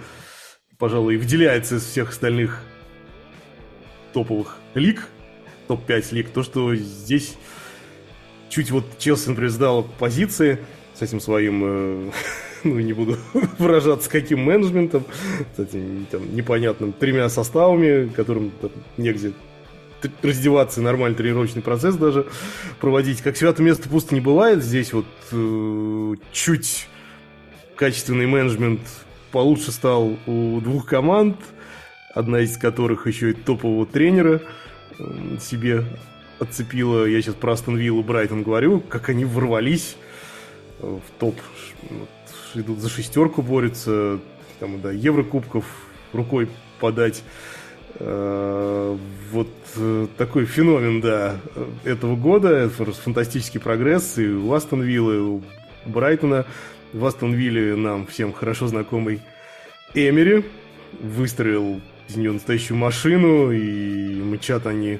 [0.77, 2.61] пожалуй, выделяется из всех остальных
[4.11, 5.07] топовых лиг,
[5.67, 7.37] топ-5 лиг, то, что здесь
[8.49, 10.59] чуть вот Челси, например, сдал позиции
[10.93, 12.11] с этим своим э,
[12.73, 13.17] ну, не буду
[13.59, 15.05] выражаться, каким менеджментом,
[15.51, 19.33] кстати, там, непонятным, тремя составами, которым там, негде
[20.21, 22.27] раздеваться, нормальный тренировочный процесс даже
[22.81, 23.21] проводить.
[23.21, 26.87] Как свято место пусто не бывает, здесь вот э, чуть
[27.75, 28.81] качественный менеджмент
[29.31, 31.37] получше стал у двух команд,
[32.13, 34.41] одна из которых еще и топового тренера
[34.99, 35.85] э, себе
[36.39, 37.05] отцепила.
[37.05, 39.95] Я сейчас про Астон Виллу Брайтон говорю, как они ворвались
[40.81, 41.35] в топ
[42.55, 44.19] идут за шестерку, борются,
[44.59, 45.65] там, да, Еврокубков
[46.13, 47.23] рукой подать.
[47.95, 48.97] Э,
[49.31, 51.37] вот э, такой феномен, да,
[51.83, 54.17] этого года, фантастический прогресс.
[54.17, 55.43] И у Астон Виллы, и у
[55.85, 56.45] Брайтона.
[56.91, 59.21] В Астон Вилле нам всем хорошо знакомый
[59.93, 60.45] Эмери.
[61.01, 64.99] Выстроил из нее настоящую машину, и мчат они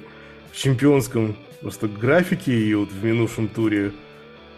[0.52, 3.92] в чемпионском просто графике, и вот в минувшем туре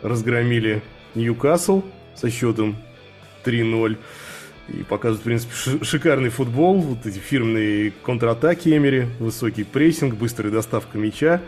[0.01, 0.81] разгромили
[1.13, 1.83] Ньюкасл
[2.15, 2.75] со счетом
[3.45, 3.97] 3-0.
[4.69, 6.81] И показывают, в принципе, шикарный футбол.
[6.81, 11.41] Вот эти фирменные контратаки Эмери, высокий прессинг, быстрая доставка мяча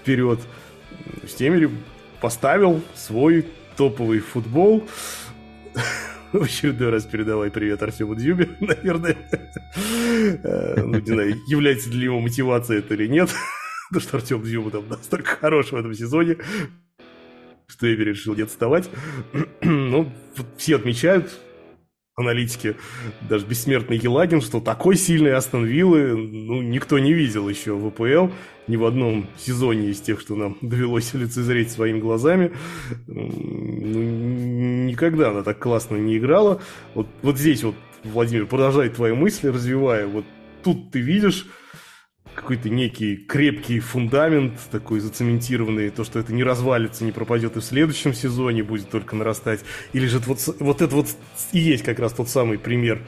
[0.00, 0.38] вперед.
[1.22, 1.70] Есть Эмери
[2.20, 4.86] поставил свой топовый футбол.
[6.32, 9.16] В очередной раз передавай привет Артему Дзюбе, наверное.
[9.74, 13.28] Э, ну, не знаю, является для него мотивация это или нет.
[13.88, 16.38] Потому что Артем Дзюба там настолько хорош в этом сезоне,
[17.72, 18.88] что я решил не отставать.
[19.64, 20.12] Ну,
[20.56, 21.30] все отмечают,
[22.14, 22.76] аналитики,
[23.28, 28.32] даже бессмертный Елагин, что такой сильный Астон Виллы, ну, никто не видел еще в АПЛ,
[28.68, 32.52] ни в одном сезоне из тех, что нам довелось лицезреть своими глазами.
[33.06, 33.30] Ну,
[34.88, 36.60] никогда она так классно не играла.
[36.94, 40.06] Вот, вот здесь вот, Владимир, продолжай твои мысли, развивая.
[40.06, 40.24] Вот
[40.62, 41.46] тут ты видишь
[42.34, 47.64] какой-то некий крепкий фундамент, такой зацементированный, то, что это не развалится, не пропадет и в
[47.64, 49.60] следующем сезоне, будет только нарастать.
[49.92, 51.08] Или же вот, вот это вот
[51.52, 53.00] и есть как раз тот самый пример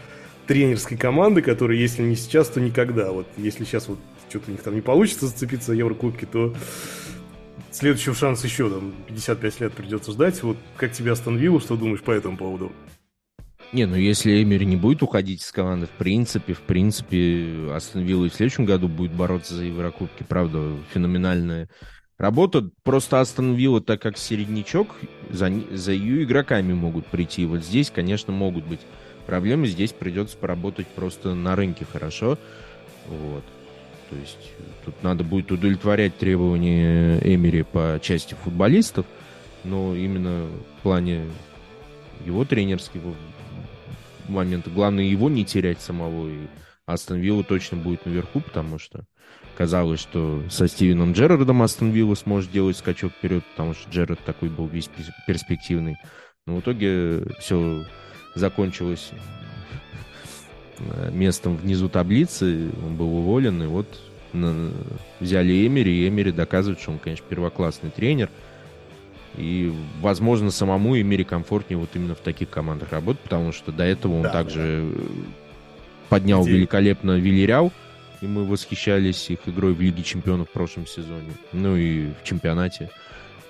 [0.47, 3.13] тренерской команды, которая, если не сейчас, то никогда.
[3.13, 6.55] Вот если сейчас вот что-то у них там не получится зацепиться за Еврокубки, то
[7.71, 10.43] следующего шанса еще там 55 лет придется ждать.
[10.43, 12.73] Вот как тебя остановило, что думаешь по этому поводу?
[13.73, 18.27] Не, ну если Эмери не будет уходить из команды, в принципе, в принципе, Астон Вилла
[18.27, 20.23] и в следующем году будет бороться за Еврокубки.
[20.23, 21.69] Правда, феноменальная
[22.19, 22.71] работа.
[22.83, 24.95] Просто Астон Вилла, так как середнячок,
[25.31, 27.47] за, за ее игроками могут прийти.
[27.47, 28.81] Вот здесь, конечно, могут быть
[29.27, 29.67] проблемы.
[29.67, 32.39] Здесь придется поработать просто на рынке хорошо.
[33.09, 33.45] Вот.
[34.11, 34.53] То есть
[34.85, 39.07] тут надо будет удовлетворять требования Эмери по части футболистов,
[39.65, 40.47] но именно
[40.79, 41.23] в плане
[42.25, 43.15] его тренерского
[44.29, 44.71] момента.
[44.71, 46.29] Главное его не терять самого.
[46.29, 46.47] И
[46.87, 49.05] Астон Вилла точно будет наверху, потому что
[49.57, 54.49] казалось, что со Стивеном Джерардом Астон Вилла сможет делать скачок вперед, потому что Джерард такой
[54.49, 54.91] был весь
[55.27, 55.97] перспективный.
[56.47, 57.85] Но в итоге все
[58.35, 59.13] закончилось
[61.13, 63.87] местом внизу таблицы, он был уволен, и вот
[65.21, 68.29] взяли Эмери, и Эмери доказывает, что он, конечно, первоклассный тренер–
[69.37, 74.17] и, возможно, самому Эмире комфортнее вот именно в таких командах работать, потому что до этого
[74.17, 75.05] он да, также да.
[76.09, 76.53] поднял Где?
[76.53, 77.73] великолепно Вильяреал,
[78.21, 81.33] и мы восхищались их игрой в Лиге Чемпионов в прошлом сезоне.
[81.53, 82.91] Ну и в чемпионате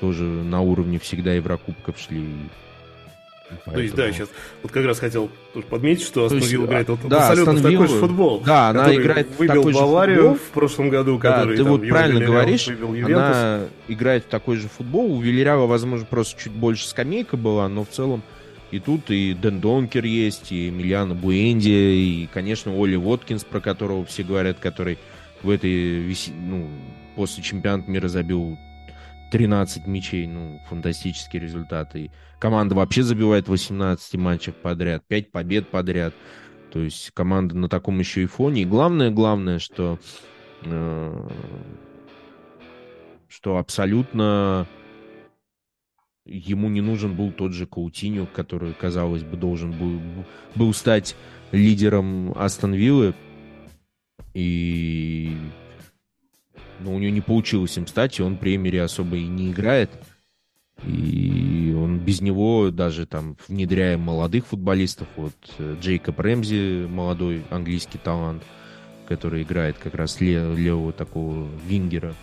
[0.00, 2.26] тоже на уровне всегда Еврокубков шли.
[3.64, 3.76] Поэтому...
[3.76, 4.28] То есть, да, сейчас
[4.62, 5.30] вот как раз хотел
[5.68, 8.40] подметить, что Астон Вилла играет вот, да, абсолютно Астон такой же футбол.
[8.40, 10.38] Да, она играет выбил такой Баварию же футбол.
[10.38, 14.68] в прошлом году, да, который ты там, вот правильно говоришь, она играет в такой же
[14.68, 15.12] футбол.
[15.12, 18.22] У Вильяреала, возможно, просто чуть больше скамейка была, но в целом
[18.70, 24.04] и тут и Дэн Донкер есть, и Эмiliano Буэнди, и, конечно, Оли Воткинс, про которого
[24.04, 24.98] все говорят, который
[25.44, 26.16] в этой,
[26.48, 26.68] ну,
[27.14, 28.58] после чемпионата мира забил
[29.30, 32.04] 13 мячей, ну, фантастические результаты.
[32.04, 36.14] И команда вообще забивает 18 матчах подряд, 5 побед подряд.
[36.70, 38.62] То есть команда на таком еще и фоне.
[38.62, 39.98] И главное, главное, что,
[40.62, 41.28] э,
[43.28, 44.66] что абсолютно
[46.26, 50.00] ему не нужен был тот же Каутиньо, который, казалось бы, должен был,
[50.54, 51.16] был стать
[51.52, 53.14] лидером Астон Виллы.
[54.32, 55.36] И
[56.80, 59.90] но у него не получилось им стать, и он премьере особо и не играет.
[60.82, 67.98] И он без него даже там внедряя молодых футболистов, вот э, Джейкоб Рэмзи, молодой английский
[67.98, 68.42] талант,
[69.06, 72.14] который играет как раз левого такого вингера,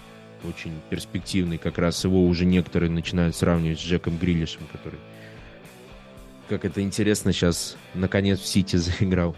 [0.44, 5.00] очень перспективный, как раз его уже некоторые начинают сравнивать с Джеком Грилишем, который,
[6.50, 9.36] как это интересно, сейчас наконец в Сити заиграл,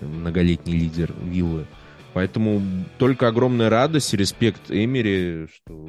[0.00, 1.66] многолетний лидер Виллы.
[2.14, 2.62] Поэтому
[2.98, 5.88] только огромная радость, респект Эмери, что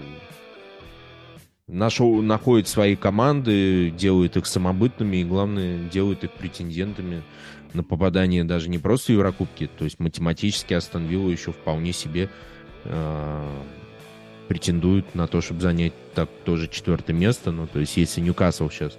[1.68, 7.24] нашел, находит свои команды, делает их самобытными и, главное, делает их претендентами
[7.74, 12.30] на попадание даже не просто в Еврокубки, то есть математически Астон Вилла еще вполне себе
[12.86, 13.62] э,
[14.48, 17.52] претендует на то, чтобы занять так тоже четвертое место.
[17.52, 18.98] Ну, то есть если Ньюкасл сейчас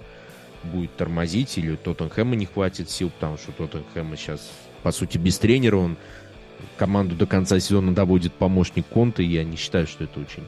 [0.63, 4.51] будет тормозить или Тоттенхэма не хватит сил, потому что Тоттенхэма сейчас,
[4.83, 5.97] по сути, без тренера, он
[6.77, 10.43] команду до конца сезона доводит помощник Конта, я не считаю, что это очень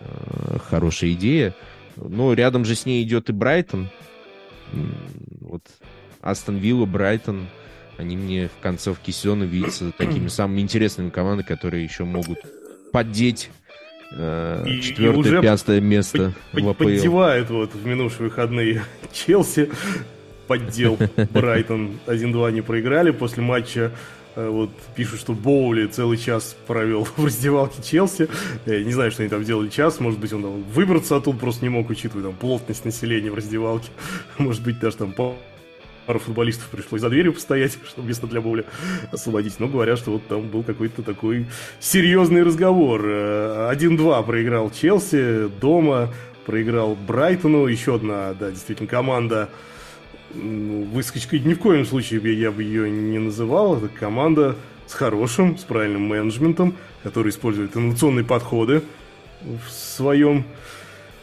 [0.00, 1.54] э, хорошая идея.
[1.96, 3.88] Но рядом же с ней идет и Брайтон.
[5.40, 5.62] Вот
[6.20, 7.46] Астон Вилла, Брайтон,
[7.98, 12.38] они мне в концовке сезона видятся такими самыми интересными командами, которые еще могут
[12.92, 13.50] поддеть
[14.12, 16.84] э, и, четвертое, и пятое место под, в АПЛ.
[16.84, 19.70] Поддевают вот в минувшие выходные Челси,
[20.46, 20.98] поддел
[21.30, 23.92] Брайтон 1-2 не проиграли после матча
[24.36, 28.28] вот пишут, что Боули целый час провел в раздевалке Челси.
[28.66, 30.00] Я не знаю, что они там делали час.
[30.00, 33.88] Может быть, он там выбраться оттуда просто не мог, учитывая там плотность населения в раздевалке.
[34.38, 38.64] Может быть, даже там пару футболистов пришлось за дверью постоять, чтобы место для Боуля
[39.12, 39.58] освободить.
[39.60, 41.46] Но говорят, что вот там был какой-то такой
[41.80, 43.04] серьезный разговор.
[43.04, 46.12] 1-2 э, проиграл Челси дома
[46.44, 47.66] проиграл Брайтону.
[47.66, 49.48] Еще одна, да, действительно, команда
[50.34, 53.76] выскочкой ни в коем случае я бы ее не называл.
[53.76, 58.82] Это команда с хорошим, с правильным менеджментом, который использует инновационные подходы
[59.42, 60.44] в своем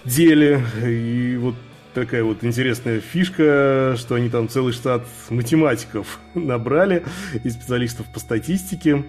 [0.06, 0.64] деле.
[0.86, 1.56] И вот
[1.94, 7.04] такая вот интересная фишка, что они там целый штат математиков набрали
[7.44, 9.04] и специалистов по статистике.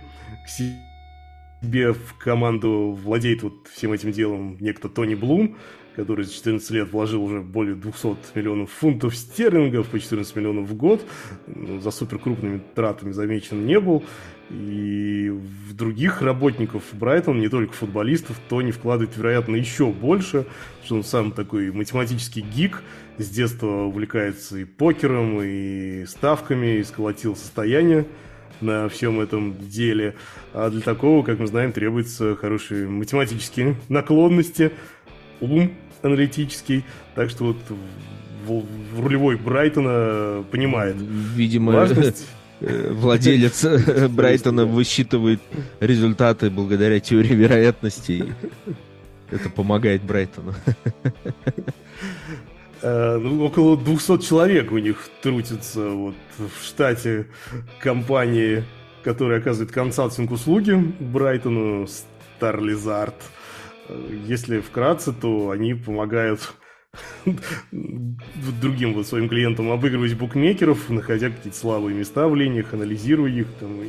[0.45, 5.57] К себе в команду владеет вот всем этим делом некто Тони Блум,
[5.97, 10.75] который за 14 лет вложил уже более 200 миллионов фунтов стерлингов по 14 миллионов в
[10.75, 11.05] год.
[11.47, 14.03] Ну, за супер крупными тратами замечен не был.
[14.51, 20.47] И в других работников Брайтон, не только футболистов, Тони вкладывает, вероятно, еще больше,
[20.85, 22.83] что он сам такой математический гик,
[23.17, 28.07] с детства увлекается и покером, и ставками, и сколотил состояние
[28.61, 30.17] на всем этом деле.
[30.53, 34.73] А для такого, как мы знаем, требуются хорошие математические наклонности,
[35.43, 36.85] ум аналитический.
[37.15, 37.57] Так что вот
[38.47, 38.65] в,
[38.97, 42.27] в рулевой Брайтона понимает Видимо, важность.
[42.61, 43.65] владелец
[44.11, 45.41] Брайтона высчитывает
[45.81, 48.33] результаты благодаря теории вероятностей.
[49.31, 50.55] Это помогает Брайтону.
[52.83, 57.29] Э, ну, около 200 человек у них трутится вот в штате
[57.79, 58.65] компании,
[59.05, 63.15] которая оказывает консалтинг-услуги Брайтону Старлизард.
[64.27, 66.53] Если вкратце, то они помогают
[68.61, 73.81] другим вот своим клиентам обыгрывать букмекеров, находя какие-то слабые места в линиях, анализируя их, там,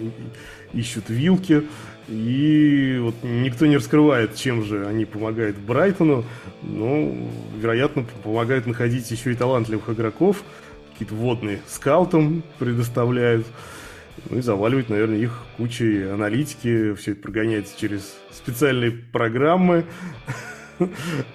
[0.73, 1.63] ищут вилки.
[2.07, 6.25] И вот никто не раскрывает, чем же они помогают Брайтону,
[6.61, 7.15] но,
[7.57, 10.43] вероятно, помогают находить еще и талантливых игроков,
[10.91, 13.47] какие-то водные скаутам предоставляют.
[14.29, 19.85] Ну и заваливать, наверное, их кучей аналитики, все это прогоняется через специальные программы.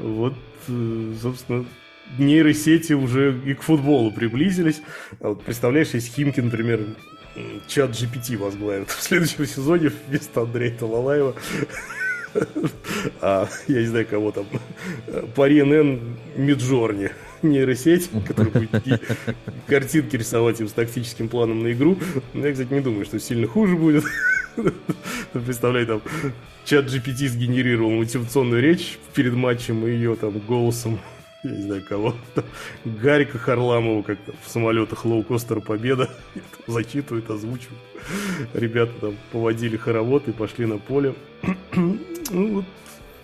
[0.00, 0.34] Вот,
[0.66, 1.64] э, собственно,
[2.18, 4.82] нейросети уже и к футболу приблизились.
[5.20, 6.80] А вот представляешь, если Химки, например,
[7.66, 11.34] чат GPT возглавит в следующем сезоне вместо Андрея Талалаева.
[13.22, 14.46] А, я не знаю, кого там.
[15.34, 17.10] По РНН Миджорни
[17.42, 19.02] нейросеть, которая будет
[19.66, 21.96] картинки рисовать им с тактическим планом на игру.
[22.34, 24.04] Но я, кстати, не думаю, что сильно хуже будет.
[25.32, 26.02] Представляй, там,
[26.64, 30.98] чат GPT сгенерировал мотивационную речь перед матчем и ее там голосом
[31.44, 32.14] я не знаю кого,
[32.84, 36.10] Гарика Харламова, как в самолетах лоукостера Победа,
[36.66, 37.78] зачитывает, озвучивает.
[38.54, 41.14] Ребята там поводили хоровод и пошли на поле.
[41.74, 41.98] ну,
[42.30, 42.64] вот,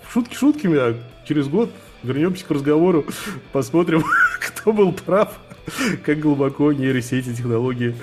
[0.08, 0.96] шутки шутками, а
[1.26, 1.70] через год
[2.04, 3.04] вернемся к разговору,
[3.52, 4.04] посмотрим,
[4.40, 5.38] кто был прав,
[6.04, 7.94] как глубоко нейросети технологии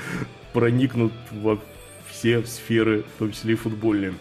[0.54, 1.60] проникнут во
[2.10, 4.14] все сферы, в том числе и футбольные.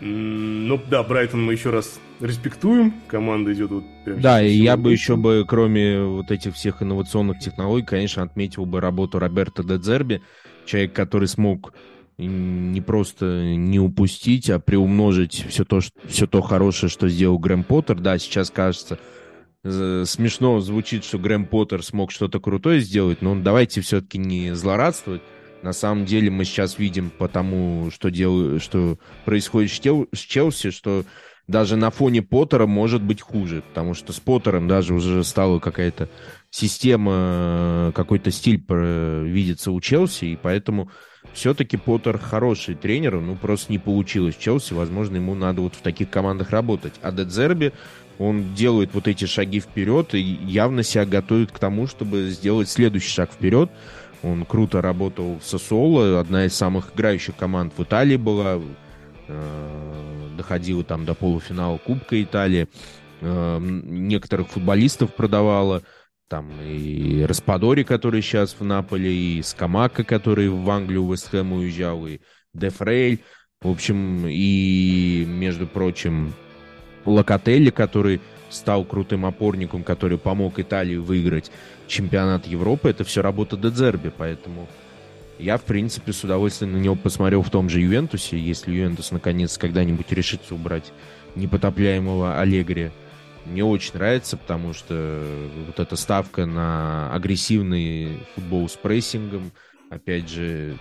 [0.00, 2.94] Ну да, Брайтон мы еще раз респектуем.
[3.06, 7.38] Команда идет вот прям Да, и я бы еще бы, кроме вот этих всех инновационных
[7.38, 10.22] технологий, конечно, отметил бы работу Роберта Дедзерби,
[10.64, 11.74] человек, который смог
[12.26, 17.98] не просто не упустить, а приумножить все то, все то хорошее, что сделал Грэм Поттер.
[18.00, 18.98] Да, сейчас кажется,
[19.62, 25.22] смешно звучит, что Грэм Поттер смог что-то крутое сделать, но давайте все-таки не злорадствовать.
[25.62, 28.58] На самом деле мы сейчас видим по тому, что, дел...
[28.60, 31.04] что происходит с Челси, что
[31.46, 36.08] даже на фоне Поттера может быть хуже, потому что с Поттером даже уже стала какая-то
[36.48, 40.90] система, какой-то стиль видится у Челси, и поэтому
[41.32, 46.10] все-таки Поттер хороший тренер, ну просто не получилось Челси, возможно, ему надо вот в таких
[46.10, 46.94] командах работать.
[47.02, 47.72] А Дедзерби,
[48.18, 53.10] он делает вот эти шаги вперед и явно себя готовит к тому, чтобы сделать следующий
[53.10, 53.70] шаг вперед,
[54.22, 58.60] он круто работал в Сосоло, одна из самых играющих команд в Италии была,
[59.28, 62.68] э, доходила там до полуфинала Кубка Италии,
[63.22, 65.82] э, некоторых футболистов продавала,
[66.30, 72.06] там и Распадори, который сейчас в Наполе, и Скамака, который в Англию, в Вестхэм уезжал,
[72.06, 72.20] и
[72.54, 73.18] Дефрейль,
[73.60, 76.32] в общем, и, между прочим,
[77.04, 81.50] Локотелли, который стал крутым опорником, который помог Италии выиграть
[81.88, 84.68] чемпионат Европы, это все работа Дедзерби, поэтому
[85.40, 89.58] я, в принципе, с удовольствием на него посмотрел в том же Ювентусе, если Ювентус наконец
[89.58, 90.92] когда-нибудь решится убрать
[91.34, 92.92] непотопляемого Аллегри.
[93.50, 95.22] Мне очень нравится, потому что
[95.66, 99.50] вот эта ставка на агрессивный футбол с прессингом,
[99.90, 100.76] опять же,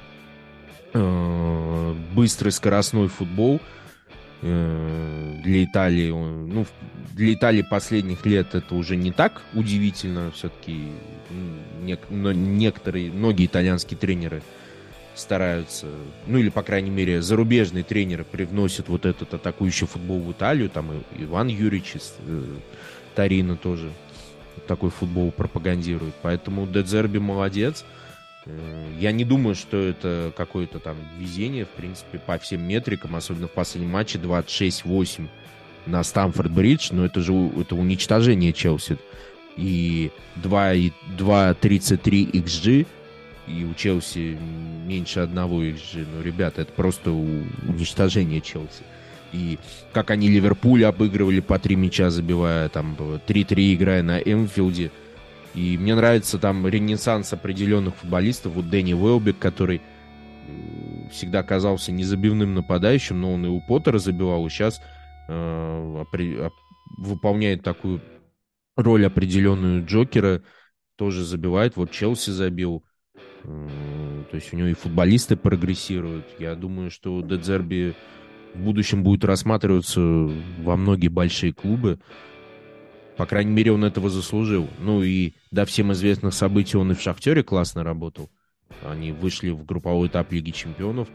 [0.94, 3.60] э, быстрый скоростной футбол–
[4.42, 6.66] Э, для Италии, ну,
[7.14, 10.92] для Италии последних лет это уже не так удивительно, все-таки
[11.82, 14.42] некоторые, многие итальянские тренеры
[15.20, 15.88] стараются,
[16.26, 21.04] ну или, по крайней мере, зарубежные тренеры привносят вот этот атакующий футбол в Италию, там
[21.18, 22.44] Иван Юрьевич, э,
[23.16, 23.92] Тарина тоже
[24.68, 26.14] такой футбол пропагандирует.
[26.22, 27.84] Поэтому Дедзерби молодец.
[28.46, 33.48] Э, я не думаю, что это какое-то там везение, в принципе, по всем метрикам, особенно
[33.48, 35.28] в последнем матче 26-8
[35.86, 38.98] на Стамфорд-Бридж, но это же это уничтожение Челси.
[39.58, 42.86] И 2,33 XG,
[43.50, 44.38] и у Челси
[44.86, 46.08] меньше одного XG.
[46.12, 48.84] Ну, ребята, это просто уничтожение Челси.
[49.32, 49.60] И
[49.94, 54.92] как они Ливерпуль обыгрывали по три мяча, забивая там 3-3, играя на Эмфилде.
[55.56, 58.54] И мне нравится там ренессанс определенных футболистов.
[58.54, 59.82] Вот Дэнни Уэлбек, который
[60.48, 64.80] э, всегда казался незабивным нападающим, но он и у Поттера забивал, и сейчас
[65.28, 66.06] э,
[66.98, 68.02] выполняет такую
[68.76, 70.44] роль определенную Джокера,
[70.96, 71.78] тоже забивает.
[71.78, 72.84] Вот Челси забил.
[73.44, 76.26] Э, то есть у него и футболисты прогрессируют.
[76.40, 77.96] Я думаю, что Дедзерби
[78.54, 82.00] в будущем будет рассматриваться во многие большие клубы.
[83.18, 84.70] По крайней мере, он этого заслужил.
[84.80, 88.30] Ну и до всем известных событий он и в «Шахтере» классно работал.
[88.84, 91.10] Они вышли в групповой этап Лиги Чемпионов,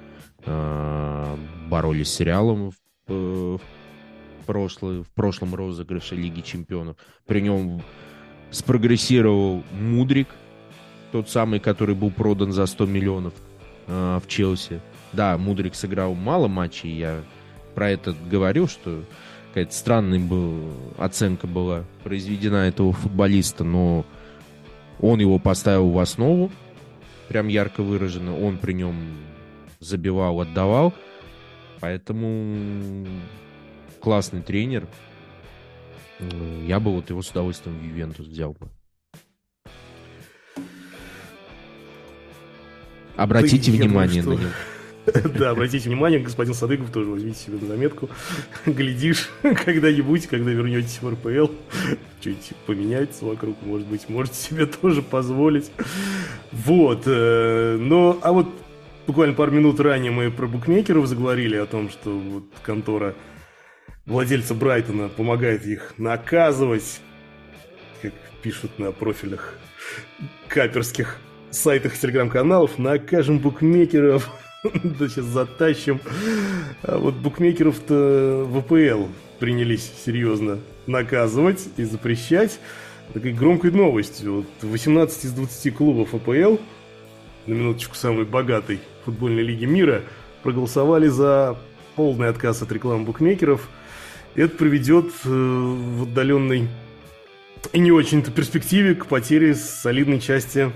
[0.44, 1.36] э,
[1.68, 3.60] боролись с Реалом в, в,
[4.44, 6.96] прошлый, в прошлом розыгрыше Лиги Чемпионов.
[7.26, 7.80] При нем
[8.50, 10.28] спрогрессировал Мудрик,
[11.14, 13.34] тот самый, который был продан за 100 миллионов
[13.86, 14.80] э, в Челси.
[15.12, 17.22] Да, Мудрик сыграл мало матчей, я
[17.76, 19.04] про это говорил, что
[19.46, 24.04] какая-то странная был, оценка была произведена этого футболиста, но
[24.98, 26.50] он его поставил в основу,
[27.28, 28.96] прям ярко выраженно, он при нем
[29.78, 30.92] забивал, отдавал,
[31.78, 33.06] поэтому
[34.00, 34.88] классный тренер,
[36.66, 38.68] я бы вот его с удовольствием в Ювентус взял бы.
[43.16, 44.44] Обратите да внимание думаю, что...
[44.44, 45.34] на него.
[45.38, 48.08] Да, обратите внимание, господин Садыков тоже возьмите себе на заметку.
[48.66, 51.52] Глядишь, когда-нибудь, когда вернетесь в РПЛ,
[52.20, 55.70] чуть поменяется вокруг, может быть, можете себе тоже позволить.
[56.52, 57.02] Вот.
[57.06, 58.48] Э, но, а вот
[59.06, 63.14] буквально пару минут ранее мы про букмекеров заговорили, о том, что вот контора
[64.06, 67.00] владельца Брайтона помогает их наказывать,
[68.00, 68.12] как
[68.42, 69.54] пишут на профилях
[70.48, 71.18] каперских
[71.54, 74.30] сайтах телеграм-каналов, накажем букмекеров
[74.82, 76.00] да сейчас затащим.
[76.82, 79.06] А вот букмекеров-то ВПЛ
[79.38, 82.58] принялись серьезно наказывать и запрещать.
[83.12, 84.36] Такой громкой новостью.
[84.36, 86.56] Вот 18 из 20 клубов АПЛ,
[87.46, 90.02] на минуточку самой богатой футбольной лиги мира,
[90.42, 91.58] проголосовали за
[91.96, 93.68] полный отказ от рекламы букмекеров.
[94.34, 96.68] Это приведет э, в отдаленной
[97.72, 100.72] и не очень-то перспективе к потере солидной части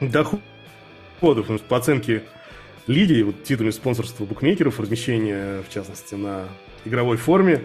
[0.00, 1.46] доходов.
[1.46, 2.24] Что по оценке
[2.86, 6.48] лиги, вот титульное спонсорство букмекеров, размещение, в частности, на
[6.84, 7.62] игровой форме,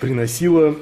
[0.00, 0.76] приносило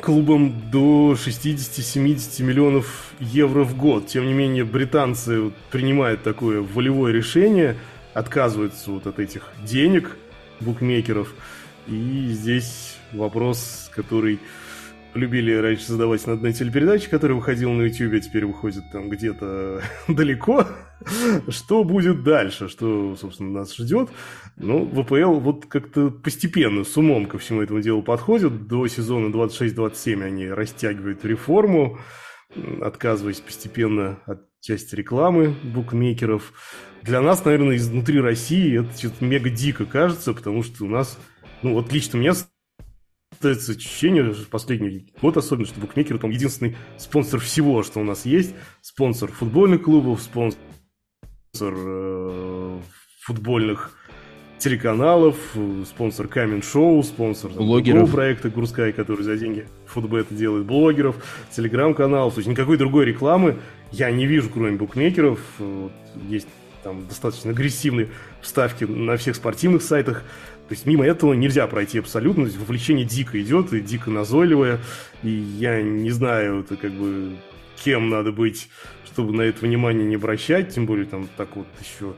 [0.00, 4.08] клубам до 60-70 миллионов евро в год.
[4.08, 7.76] Тем не менее, британцы принимают такое волевое решение,
[8.12, 10.16] отказываются вот от этих денег
[10.60, 11.34] букмекеров.
[11.86, 14.40] И здесь вопрос, который
[15.14, 19.82] любили раньше задавать на одной телепередаче, которая выходила на YouTube, а теперь выходит там где-то
[20.08, 20.66] далеко.
[21.48, 22.68] Что будет дальше?
[22.68, 24.10] Что, собственно, нас ждет?
[24.56, 28.66] Ну, ВПЛ вот как-то постепенно, с умом ко всему этому делу подходит.
[28.66, 31.98] До сезона 26-27 они растягивают реформу,
[32.80, 36.52] отказываясь постепенно от части рекламы букмекеров.
[37.02, 41.18] Для нас, наверное, изнутри России это что-то мега дико кажется, потому что у нас,
[41.62, 42.32] ну вот лично мне
[43.44, 48.54] остается ощущение, последний год особенно, что букмекер там единственный спонсор всего, что у нас есть.
[48.80, 50.58] Спонсор футбольных клубов, спонсор
[51.62, 52.78] э,
[53.20, 53.92] футбольных
[54.58, 55.36] телеканалов,
[55.86, 58.10] спонсор Камен Шоу, спонсор блогеров.
[58.10, 61.16] проекта Гурскай, который за деньги футбета делает, блогеров,
[61.54, 62.34] телеграм-каналов.
[62.34, 63.58] То есть никакой другой рекламы
[63.92, 65.40] я не вижу, кроме букмекеров.
[66.28, 66.48] Есть
[66.82, 70.22] там достаточно агрессивные вставки на всех спортивных сайтах.
[70.74, 72.50] Есть мимо этого нельзя пройти абсолютно.
[72.50, 74.80] То вовлечение дико идет и дико назойливое.
[75.22, 77.36] И я не знаю, это как бы
[77.84, 78.68] кем надо быть,
[79.06, 80.74] чтобы на это внимание не обращать.
[80.74, 82.14] Тем более там так вот еще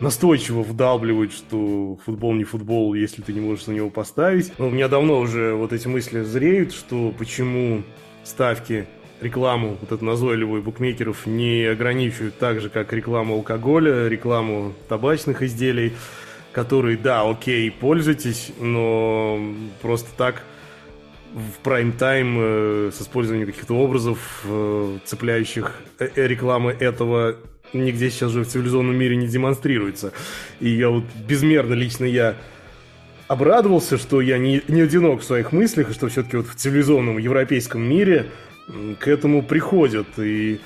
[0.00, 4.50] настойчиво вдалбливают, что футбол не футбол, если ты не можешь на него поставить.
[4.58, 7.82] Но у меня давно уже вот эти мысли зреют, что почему
[8.24, 8.86] ставки
[9.20, 15.92] рекламу, вот эту назойливую букмекеров, не ограничивают так же, как рекламу алкоголя, рекламу табачных изделий
[16.52, 19.40] который, да, окей, пользуйтесь, но
[19.82, 20.42] просто так
[21.32, 27.36] в прайм-тайм э, с использованием каких-то образов, э, цепляющих э, э, рекламы этого,
[27.72, 30.12] нигде сейчас же в цивилизованном мире не демонстрируется.
[30.58, 32.34] И я вот безмерно лично я
[33.28, 37.18] обрадовался, что я не, не одинок в своих мыслях, и что все-таки вот в цивилизованном
[37.18, 38.26] европейском мире
[38.98, 40.06] к этому приходят.
[40.18, 40.60] И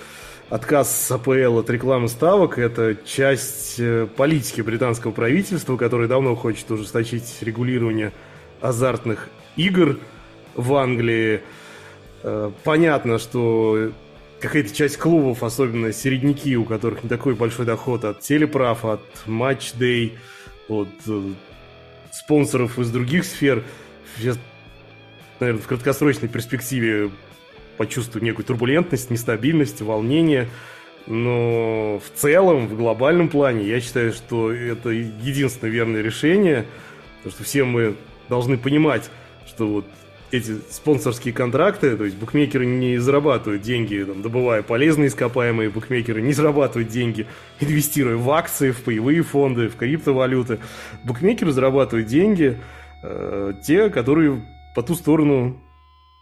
[0.51, 7.37] отказ АПЛ от рекламы ставок– это часть э, политики британского правительства, которое давно хочет ужесточить
[7.41, 8.13] регулирование
[8.61, 9.99] азартных игр
[10.55, 11.41] в Англии.
[12.23, 13.93] Э, понятно, что
[14.41, 20.19] какая-то часть клубов, особенно середняки, у которых не такой большой доход от телеправ, от матч-дей,
[20.69, 21.23] от э,
[22.13, 23.65] спонсоров из других сфер,
[24.17, 24.39] сейчас,
[25.41, 27.11] наверное, в краткосрочной перспективе
[27.77, 30.49] почувствую некую турбулентность, нестабильность, волнение.
[31.07, 36.67] Но в целом, в глобальном плане, я считаю, что это единственное верное решение,
[37.19, 37.97] потому что все мы
[38.29, 39.11] должны понимать,
[39.47, 39.87] что вот
[40.31, 46.33] эти спонсорские контракты, то есть букмекеры не зарабатывают деньги, там, добывая полезные ископаемые, букмекеры не
[46.33, 47.27] зарабатывают деньги,
[47.61, 50.59] инвестируя в акции, в паевые фонды, в криптовалюты.
[51.05, 52.59] Букмекеры зарабатывают деньги,
[53.03, 54.45] э, те, которые
[54.75, 55.61] по ту сторону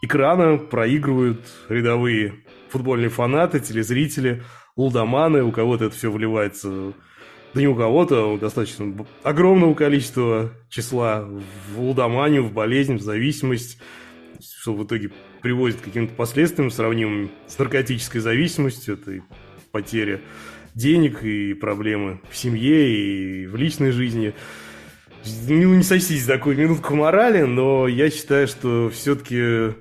[0.02, 2.34] экрана проигрывают рядовые
[2.68, 4.42] футбольные фанаты, телезрители,
[4.76, 6.92] лудоманы, у кого-то это все вливается,
[7.54, 11.28] да не у кого-то, а достаточно огромного количества числа
[11.68, 13.78] в лудоманию, в болезнь, в зависимость,
[14.40, 19.20] что в итоге приводит к каким-то последствиям, сравнимым с наркотической зависимостью, это и
[19.70, 20.20] потеря
[20.74, 24.34] денег, и проблемы в семье, и в личной жизни.
[25.46, 29.74] Ну, не сочтите такую минутку морали, но я считаю, что все-таки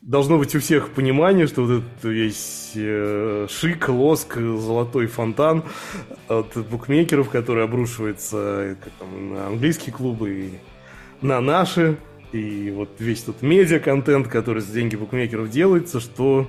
[0.00, 5.64] должно быть у всех понимание, что вот этот весь э, шик, лоск, золотой фонтан
[6.28, 10.50] от букмекеров, который обрушивается как там, на английские клубы и
[11.26, 11.98] на наши,
[12.32, 16.48] и вот весь тот медиа-контент, который с деньги букмекеров делается, что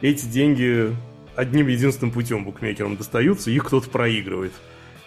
[0.00, 0.94] эти деньги
[1.36, 4.52] одним единственным путем букмекерам достаются, их кто-то проигрывает.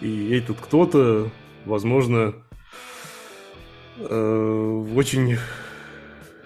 [0.02, 1.32] И этот кто-то,
[1.66, 2.36] возможно,
[3.98, 5.38] э, очень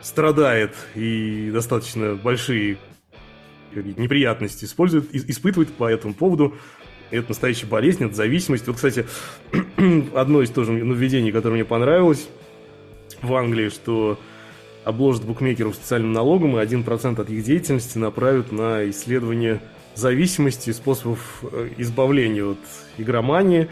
[0.02, 2.78] страдает и достаточно большие
[3.74, 6.56] неприятности использует, испытывает по этому поводу.
[7.10, 8.68] Это настоящая болезнь, это зависимость.
[8.68, 9.06] Вот, кстати,
[10.16, 12.28] одно из тоже нововведений, которое мне понравилось
[13.22, 14.18] в Англии, что
[14.84, 19.62] обложат букмекеров социальным налогом, и 1% от их деятельности направят на исследование
[19.96, 22.60] зависимости, способов э, избавления от
[22.98, 23.70] игромании.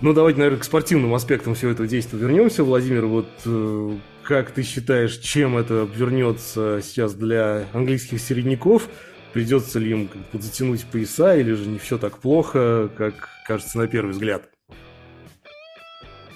[0.00, 2.62] Ну, давайте, наверное, к спортивным аспектам всего этого действия вернемся.
[2.62, 3.96] Владимир, вот э,
[4.30, 8.88] как ты считаешь, чем это обернется сейчас для английских середняков?
[9.32, 14.12] Придется ли им затянуть пояса, или же не все так плохо, как кажется на первый
[14.12, 14.48] взгляд?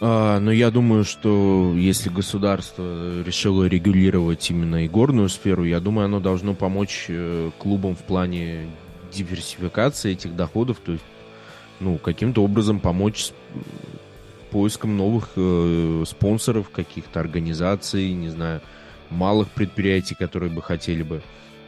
[0.00, 6.06] А, но ну, я думаю, что если государство решило регулировать именно игорную сферу, я думаю,
[6.06, 8.66] оно должно помочь э, клубам в плане
[9.12, 11.04] диверсификации этих доходов, то есть
[11.78, 13.30] ну, каким-то образом помочь
[14.54, 18.60] поиском новых э, спонсоров, каких-то организаций, не знаю,
[19.10, 21.22] малых предприятий, которые бы хотели бы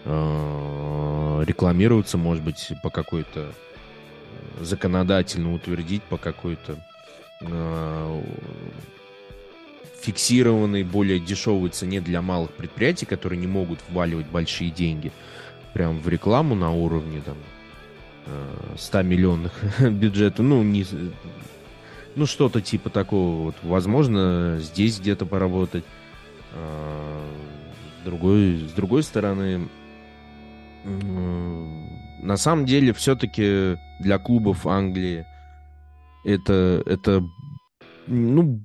[0.04, 6.76] э, рекламироваться, может быть, по какой-то э, законодательно утвердить, по какой-то
[7.40, 8.22] э,
[10.02, 15.10] фиксированной, более дешевой цене для малых предприятий, которые не могут вваливать большие деньги
[15.72, 17.36] прям в рекламу на уровне там
[18.78, 20.86] 100 э, миллионных бюджета, ну, не,
[22.16, 23.56] ну, что-то типа такого вот.
[23.62, 25.84] Возможно, здесь где-то поработать.
[26.54, 27.22] А,
[28.04, 29.68] другой, с другой стороны,
[30.84, 35.26] на самом деле, все-таки для клубов Англии
[36.24, 37.22] это, это
[38.06, 38.64] ну,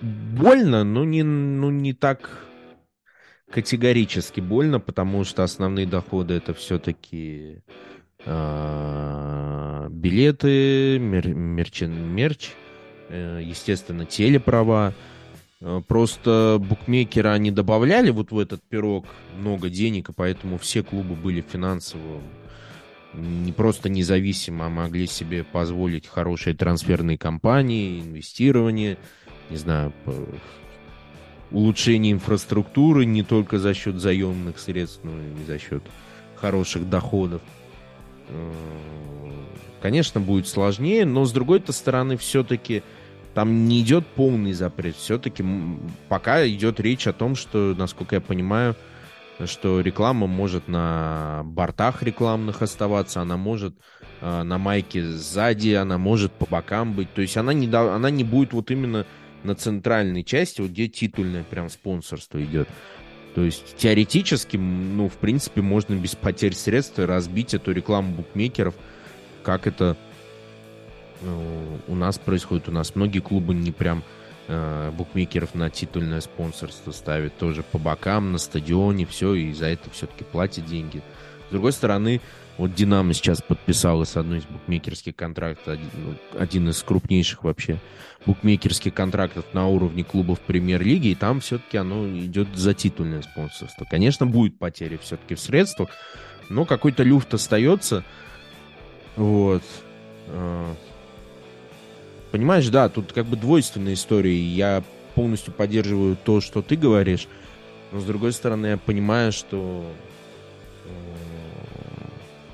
[0.00, 2.46] больно, но не, ну, не так
[3.50, 7.62] категорически больно, потому что основные доходы это все-таки
[9.90, 12.50] билеты, мер, мерч, мерч,
[13.08, 14.94] э, естественно, телеправа.
[15.60, 19.06] Э, просто букмекеры, они добавляли вот в этот пирог
[19.38, 22.20] много денег, и поэтому все клубы были финансово
[23.14, 28.96] не просто независимо, а могли себе позволить хорошие трансферные кампании, инвестирование,
[29.50, 29.92] не знаю,
[31.50, 35.82] улучшение инфраструктуры не только за счет заемных средств, но и за счет
[36.36, 37.42] хороших доходов.
[39.80, 42.82] Конечно, будет сложнее, но с другой-то стороны, все-таки
[43.34, 44.96] там не идет полный запрет.
[44.96, 45.44] Все-таки
[46.08, 48.76] пока идет речь о том, что, насколько я понимаю,
[49.46, 53.74] что реклама может на бортах рекламных оставаться, она может
[54.20, 57.12] э, на майке сзади, она может по бокам быть.
[57.12, 59.06] То есть она не, она не будет вот именно
[59.42, 62.68] на центральной части, вот где титульное прям спонсорство идет.
[63.34, 68.74] То есть теоретически, ну, в принципе, можно без потерь средств разбить эту рекламу букмекеров,
[69.42, 69.96] как это
[71.22, 72.68] ну, у нас происходит.
[72.68, 74.02] У нас многие клубы не прям
[74.48, 79.88] э, букмекеров на титульное спонсорство ставит тоже по бокам, на стадионе, все, и за это
[79.90, 81.02] все-таки платят деньги.
[81.48, 82.20] С другой стороны,
[82.62, 87.78] вот Динамо сейчас подписала с одной из букмекерских контрактов, один, ну, один из крупнейших вообще
[88.24, 93.84] букмекерских контрактов на уровне клубов премьер-лиги, и там все-таки оно идет за титульное спонсорство.
[93.90, 95.88] Конечно, будет потеря все-таки в средствах,
[96.50, 98.04] но какой-то люфт остается.
[99.16, 99.64] Вот.
[100.28, 100.76] А,
[102.30, 104.40] понимаешь, да, тут как бы двойственная история.
[104.40, 104.84] Я
[105.16, 107.26] полностью поддерживаю то, что ты говоришь,
[107.90, 109.84] но с другой стороны я понимаю, что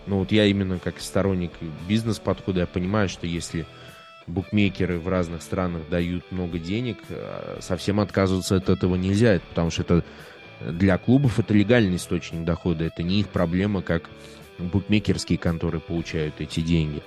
[0.08, 1.52] ну вот я именно как сторонник
[1.86, 3.66] бизнес-подхода, я понимаю, что если
[4.26, 9.82] букмекеры в разных странах дают много денег, а, совсем отказываться от этого нельзя, потому что
[9.82, 10.04] это
[10.60, 14.08] для клубов это легальный источник дохода, это не их проблема, как
[14.58, 17.02] букмекерские конторы получают эти деньги.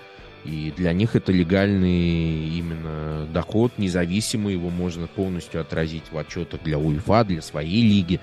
[0.45, 6.79] И для них это легальный именно доход, независимый, его можно полностью отразить в отчетах для
[6.79, 8.19] УЕФА, для своей лиги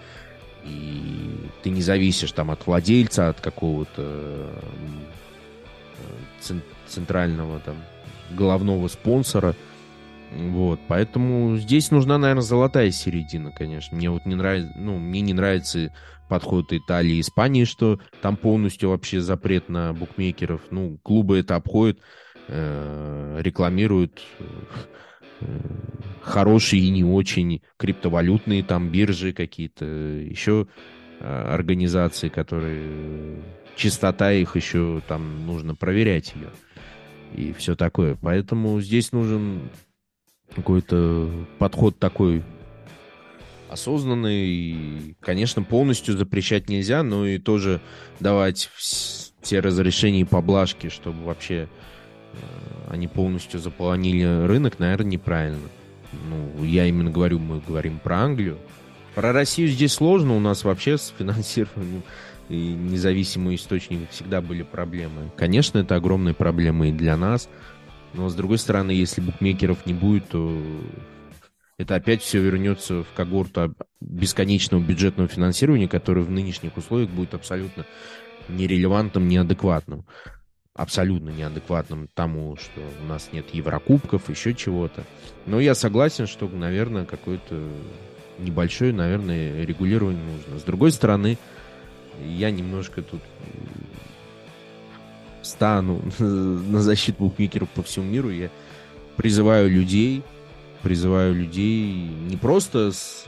[0.69, 4.51] и ты не зависишь там от владельца, от какого-то
[6.87, 7.77] центрального там
[8.31, 9.55] головного спонсора.
[10.31, 13.97] Вот, поэтому здесь нужна, наверное, золотая середина, конечно.
[13.97, 15.95] Мне вот не нравится, ну, мне не нравится
[16.29, 20.61] подход Италии и Испании, что там полностью вообще запрет на букмекеров.
[20.71, 21.99] Ну, клубы это обходят,
[22.49, 24.21] э, рекламируют
[26.23, 30.67] хорошие и не очень криптовалютные там биржи какие-то, еще
[31.21, 33.43] а, организации, которые
[33.77, 36.51] чистота их еще там нужно проверять ее
[37.35, 38.17] и все такое.
[38.21, 39.71] Поэтому здесь нужен
[40.55, 42.43] какой-то подход такой
[43.69, 44.49] осознанный.
[44.49, 47.81] И, конечно, полностью запрещать нельзя, но и тоже
[48.19, 51.98] давать все разрешения и поблажки, чтобы вообще Э,
[52.89, 55.69] они полностью заполонили рынок, наверное, неправильно.
[56.13, 58.59] Ну, я именно говорю, мы говорим про Англию.
[59.15, 62.03] Про Россию здесь сложно, у нас вообще с финансированием
[62.49, 65.31] и независимые источники всегда были проблемы.
[65.37, 67.49] Конечно, это огромные проблемы и для нас,
[68.15, 70.59] но с другой стороны, если букмекеров не будет, то
[71.77, 77.85] это опять все вернется в когорту бесконечного бюджетного финансирования, которое в нынешних условиях будет абсолютно
[78.49, 80.07] нерелевантным, неадекватным
[80.79, 85.03] абсолютно неадекватным тому, что у нас нет Еврокубков, еще чего-то.
[85.45, 87.61] Но я согласен, что, наверное, какое-то
[88.39, 90.61] небольшое, наверное, регулирование нужно.
[90.61, 91.37] С другой стороны,
[92.25, 93.21] я немножко тут
[95.43, 98.31] стану на защиту букмекеров по всему миру.
[98.31, 98.49] Я
[99.17, 100.23] призываю людей,
[100.85, 103.25] призываю людей не просто с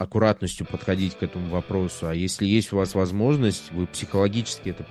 [0.00, 2.08] аккуратностью подходить к этому вопросу.
[2.08, 4.82] А если есть у вас возможность, вы психологически это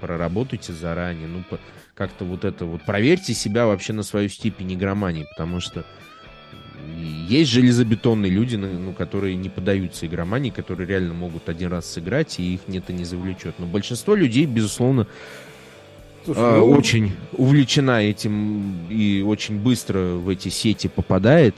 [0.00, 1.28] проработайте заранее.
[1.28, 1.44] Ну,
[1.94, 5.84] как-то вот это вот проверьте себя вообще на свою степень игромании, потому что
[7.28, 12.54] есть железобетонные люди, ну, которые не поддаются игромании, которые реально могут один раз сыграть, и
[12.54, 13.54] их это не завлечет.
[13.58, 15.06] Но большинство людей, безусловно,
[16.24, 16.70] Слушай, а, ну...
[16.72, 21.54] очень увлечена этим и очень быстро в эти сети попадает.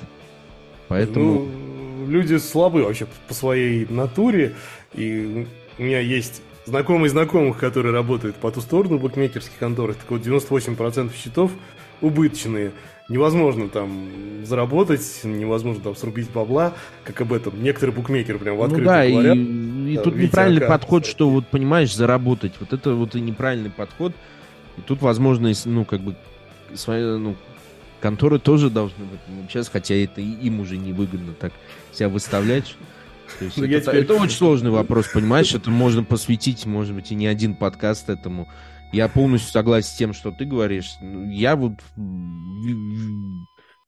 [0.88, 1.46] Поэтому...
[1.46, 1.62] Ну
[2.06, 4.54] люди слабы вообще по своей натуре,
[4.94, 5.46] и
[5.78, 11.10] у меня есть знакомые знакомых, которые работают по ту сторону букмекерских контор, так вот 98%
[11.14, 11.52] счетов
[12.00, 12.72] убыточные.
[13.08, 14.08] Невозможно там
[14.44, 16.72] заработать, невозможно там срубить бабла,
[17.04, 19.36] как об этом некоторые букмекеры прям в ну открытую ну да, говорят.
[19.36, 22.52] И, и тут неправильный подход, что вот, понимаешь, заработать.
[22.60, 24.12] Вот это вот и неправильный подход.
[24.78, 26.14] И тут, возможно, ну, как бы,
[26.74, 27.36] свои, ну,
[28.02, 31.52] конторы тоже должны в этом участвовать, хотя это им уже невыгодно так
[31.92, 32.74] себя выставлять.
[33.40, 34.02] Есть ну, это, теперь...
[34.02, 35.54] это очень сложный вопрос, понимаешь?
[35.54, 38.48] Это можно посвятить, может быть, и не один подкаст этому.
[38.92, 40.90] Я полностью согласен с тем, что ты говоришь.
[41.30, 41.74] Я вот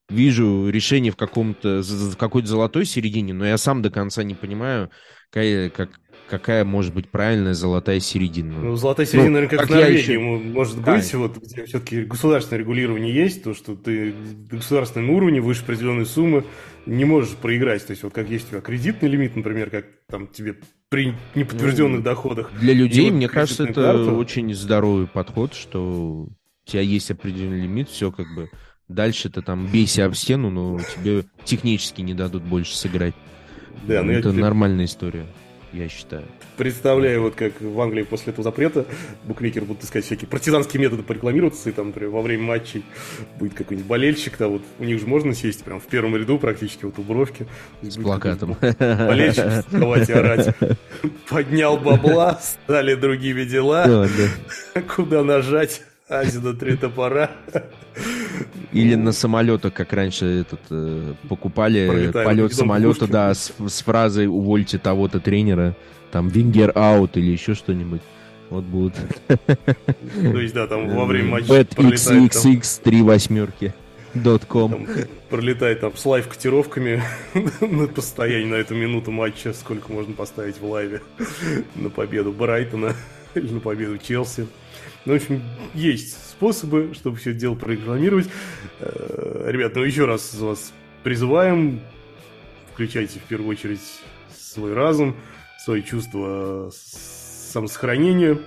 [0.08, 4.90] вижу решение в каком-то в какой-то золотой середине, но я сам до конца не понимаю,
[5.30, 8.58] как, какая может быть правильная золотая середина.
[8.58, 10.18] Ну, золотая середина, ну, наверное, как, как в Норвегии еще...
[10.18, 10.96] может да.
[10.96, 14.14] быть, вот где все-таки государственное регулирование есть, то, что ты
[14.50, 16.44] на государственном уровне выше определенной суммы
[16.86, 17.86] не можешь проиграть.
[17.86, 20.56] То есть, вот как есть у тебя кредитный лимит, например, как там тебе
[20.88, 22.52] при неподтвержденных ну, доходах.
[22.60, 24.12] Для людей, вот мне кажется, это карта...
[24.12, 26.28] очень здоровый подход, что у
[26.64, 28.50] тебя есть определенный лимит, все как бы
[28.88, 33.14] дальше ты там бейся об стену, но тебе технически не дадут больше сыграть.
[33.86, 35.26] Да, ну, это нормальная история
[35.74, 36.24] я считаю.
[36.56, 38.86] Представляю, вот как в Англии после этого запрета
[39.24, 42.84] букмекеры будут искать всякие партизанские методы порекламироваться, и там, например, во время матчей
[43.38, 46.84] будет какой-нибудь болельщик, да, вот у них же можно сесть прям в первом ряду практически,
[46.84, 47.46] вот у бровки.
[47.82, 48.56] С плакатом.
[48.60, 50.54] Болельщик вставать и орать.
[51.28, 54.08] Поднял бабла, стали другими дела.
[54.94, 55.82] Куда нажать?
[56.08, 57.30] Азина три топора.
[58.72, 64.26] Или на самолетах, как раньше этот, э, покупали Пролетаем полет самолета, да, с, с фразой
[64.26, 65.74] «увольте того-то тренера»,
[66.10, 68.02] там «Wenger out» или еще что-нибудь.
[68.50, 68.94] Вот будут.
[69.28, 73.72] То есть, да, там во время матча BetXXX, три восьмерки.
[74.48, 74.86] .com.
[75.28, 77.02] пролетает там с лайв-котировками
[77.60, 81.02] по состоянию на эту минуту матча, сколько можно поставить в лайве
[81.74, 82.94] на победу Брайтона
[83.34, 84.46] или на победу Челси.
[85.04, 85.42] Ну, в общем,
[85.74, 88.26] есть способы, чтобы все это дело прорекламировать.
[88.80, 91.80] Э, ребят, ну еще раз вас призываем,
[92.72, 93.82] включайте в первую очередь
[94.34, 95.14] свой разум,
[95.62, 98.38] свои чувства самосохранения.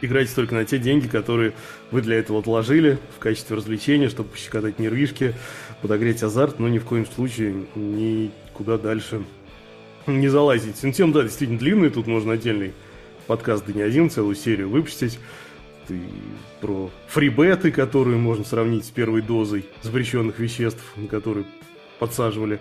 [0.00, 1.52] Играйте только на те деньги, которые
[1.90, 5.34] вы для этого отложили в качестве развлечения, чтобы пощекотать нервишки,
[5.82, 9.22] подогреть азарт, но ни в коем случае никуда дальше
[10.06, 10.82] не залазить.
[10.82, 12.72] Ну, тем, да, действительно длинный, тут можно отдельный
[13.26, 15.18] подкаст, да не один, целую серию выпустить.
[15.88, 16.00] И
[16.60, 21.46] про фрибеты, которые можно сравнить с первой дозой запрещенных веществ, которые
[21.98, 22.60] подсаживали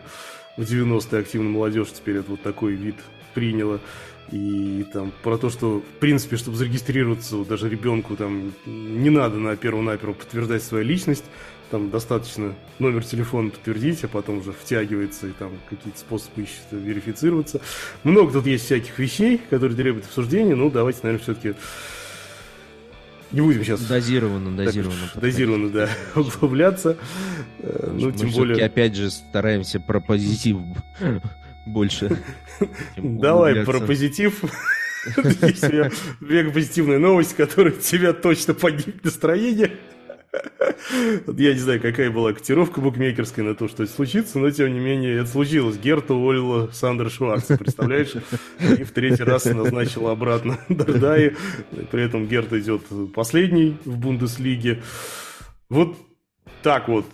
[0.57, 2.95] в 90-е активно молодежь, теперь это вот такой вид
[3.33, 3.79] приняла.
[4.31, 9.55] И там про то, что, в принципе, чтобы зарегистрироваться, даже ребенку там не надо на
[9.55, 11.25] первую-наперво подтверждать свою личность,
[11.71, 17.61] там достаточно номер телефона подтвердить, а потом уже втягивается и там какие-то способы ищет верифицироваться.
[18.03, 21.55] Много тут есть всяких вещей, которые требуют обсуждения, но давайте, наверное, все-таки
[23.31, 23.81] не будем сейчас...
[23.81, 25.09] Дозированно, дозированно.
[25.13, 26.97] Так, дозированно, да, углубляться.
[27.59, 28.63] Э, ну, тем более...
[28.63, 30.57] опять же, стараемся про позитив
[31.65, 32.17] больше.
[32.97, 34.43] Давай про позитив.
[35.41, 35.65] Есть
[36.21, 39.71] век позитивная новость, которая тебя точно поднимет настроение.
[41.27, 44.79] Я не знаю, какая была котировка букмекерская на то, что это случится, но тем не
[44.79, 45.77] менее это случилось.
[45.77, 48.13] Герта уволила Сандер Шварц, представляешь?
[48.59, 51.35] И в третий раз назначила обратно Дардаи.
[51.91, 52.83] При этом Герта идет
[53.13, 54.81] последний в Бундеслиге.
[55.69, 55.97] Вот
[56.61, 57.05] так вот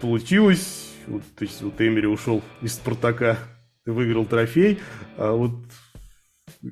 [0.00, 0.92] получилось.
[1.06, 3.38] Вот, то есть вот Эмери ушел из Спартака
[3.86, 4.80] выиграл трофей,
[5.16, 5.52] а вот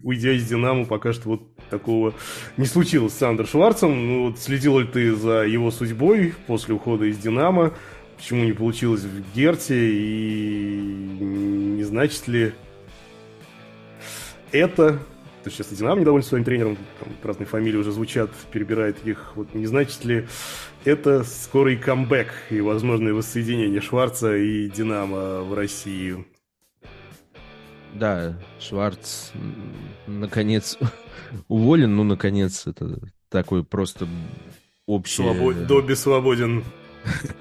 [0.02, 2.14] уйдя из Динамо, пока что вот такого
[2.56, 4.06] не случилось с Сандер Шварцем.
[4.06, 7.72] Ну, вот следил ли ты за его судьбой после ухода из Динамо?
[8.16, 9.76] Почему не получилось в Герте?
[9.76, 12.52] И не значит ли
[14.52, 14.98] это...
[15.42, 19.32] То сейчас и Динамо недоволен своим тренером, там разные фамилии уже звучат, перебирает их.
[19.34, 20.26] Вот не значит ли
[20.86, 26.24] это скорый камбэк и возможное воссоединение Шварца и Динамо в России?
[27.94, 29.30] Да, Шварц
[30.06, 30.78] наконец
[31.48, 34.06] уволен, ну, наконец, это такой просто
[34.86, 35.22] общий...
[35.22, 35.56] Свобод...
[35.56, 36.64] Э, Добби свободен.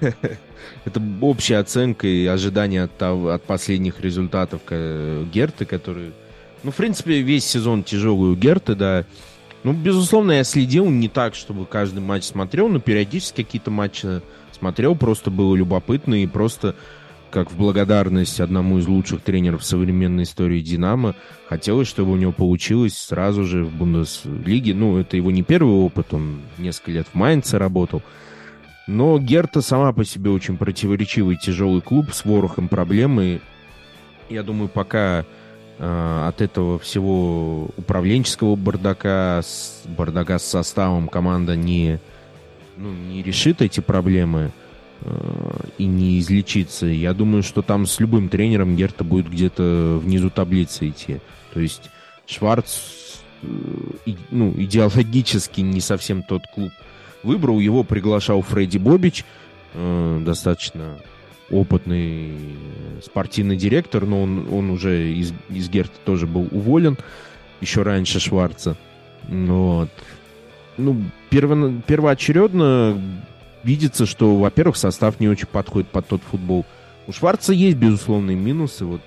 [0.00, 6.12] это общая оценка и ожидания от, от последних результатов Герты, которые...
[6.62, 9.04] Ну, в принципе, весь сезон тяжелый у Герты, да.
[9.64, 14.94] Ну, безусловно, я следил не так, чтобы каждый матч смотрел, но периодически какие-то матчи смотрел,
[14.94, 16.76] просто было любопытно и просто
[17.34, 21.16] как в благодарность одному из лучших тренеров современной истории «Динамо»,
[21.48, 24.72] хотелось, чтобы у него получилось сразу же в Бундеслиге.
[24.72, 28.02] Ну, это его не первый опыт, он несколько лет в Майнце работал.
[28.86, 33.40] Но Герта сама по себе очень противоречивый тяжелый клуб с ворохом проблемы.
[34.30, 35.24] Я думаю, пока
[35.78, 41.98] э, от этого всего управленческого бардака, с, бардака с составом команда не,
[42.76, 44.52] ну, не решит эти проблемы–
[45.76, 46.86] и не излечиться.
[46.86, 51.20] Я думаю, что там с любым тренером Герта будет где-то внизу таблицы идти.
[51.52, 51.90] То есть
[52.26, 52.78] Шварц
[53.42, 53.46] э,
[54.30, 56.72] ну, идеологически не совсем тот клуб
[57.22, 57.60] выбрал.
[57.60, 59.24] Его приглашал Фредди Бобич,
[59.74, 60.98] э, достаточно
[61.50, 62.32] опытный
[63.02, 66.96] спортивный директор, но он, он уже из, из Герта тоже был уволен
[67.60, 68.76] еще раньше Шварца.
[69.28, 69.90] Вот.
[70.76, 73.00] Ну, перво, первоочередно
[73.64, 76.64] видится, что, во-первых, состав не очень подходит под тот футбол.
[77.06, 78.84] У Шварца есть безусловные минусы.
[78.84, 79.00] Вот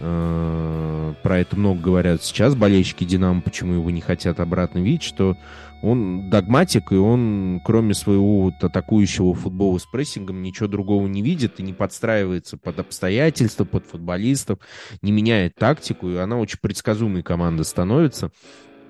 [0.00, 5.36] э, про это много говорят сейчас болельщики Динамо, почему его не хотят обратно видеть, что
[5.82, 11.58] он догматик, и он, кроме своего вот атакующего футбола с прессингом, ничего другого не видит
[11.58, 14.58] и не подстраивается под обстоятельства, под футболистов,
[15.00, 18.30] не меняет тактику, и она очень предсказуемой команда становится.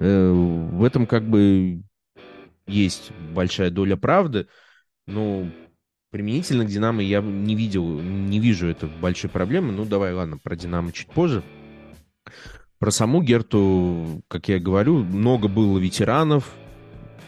[0.01, 1.83] Э, в этом как бы
[2.71, 4.47] есть большая доля правды,
[5.07, 5.47] но
[6.11, 9.73] применительно к Динамо я не видел, не вижу это большой проблемы.
[9.73, 11.43] Ну, давай, ладно, про Динамо чуть позже.
[12.79, 16.55] Про саму Герту, как я говорю, много было ветеранов.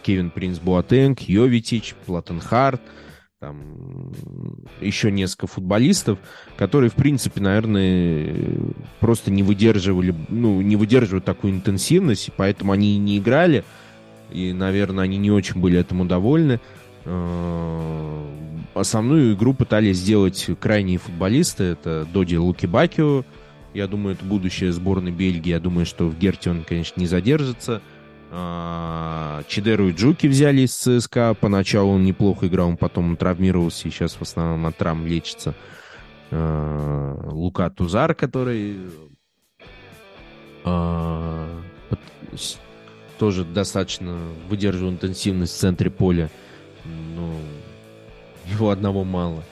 [0.02, 2.80] Кевин Принц Буатенг, Йовитич, Платон Харт,
[3.42, 4.12] там
[4.80, 6.18] еще несколько футболистов,
[6.56, 8.34] которые, в принципе, наверное,
[9.00, 13.64] просто не выдерживали, ну, не выдерживают такую интенсивность, поэтому они не играли
[14.32, 16.60] и, наверное, они не очень были этому довольны.
[17.04, 18.26] Э,
[18.74, 21.64] основную игру пытались сделать крайние футболисты.
[21.64, 23.24] Это Доди Лукибакио.
[23.74, 25.50] Я думаю, это будущее сборной Бельгии.
[25.50, 27.82] Я думаю, что в Герте он, конечно, не задержится.
[28.30, 31.34] Э, Чидеру и Джуки взяли из ЦСКА.
[31.40, 35.54] Поначалу он неплохо играл, он потом травмировался и сейчас в основном от травм лечится.
[36.30, 38.76] Э, Лука Тузар, который
[43.18, 46.30] тоже достаточно выдерживал интенсивность в центре поля
[46.84, 47.34] ну,
[48.46, 49.42] его одного мало.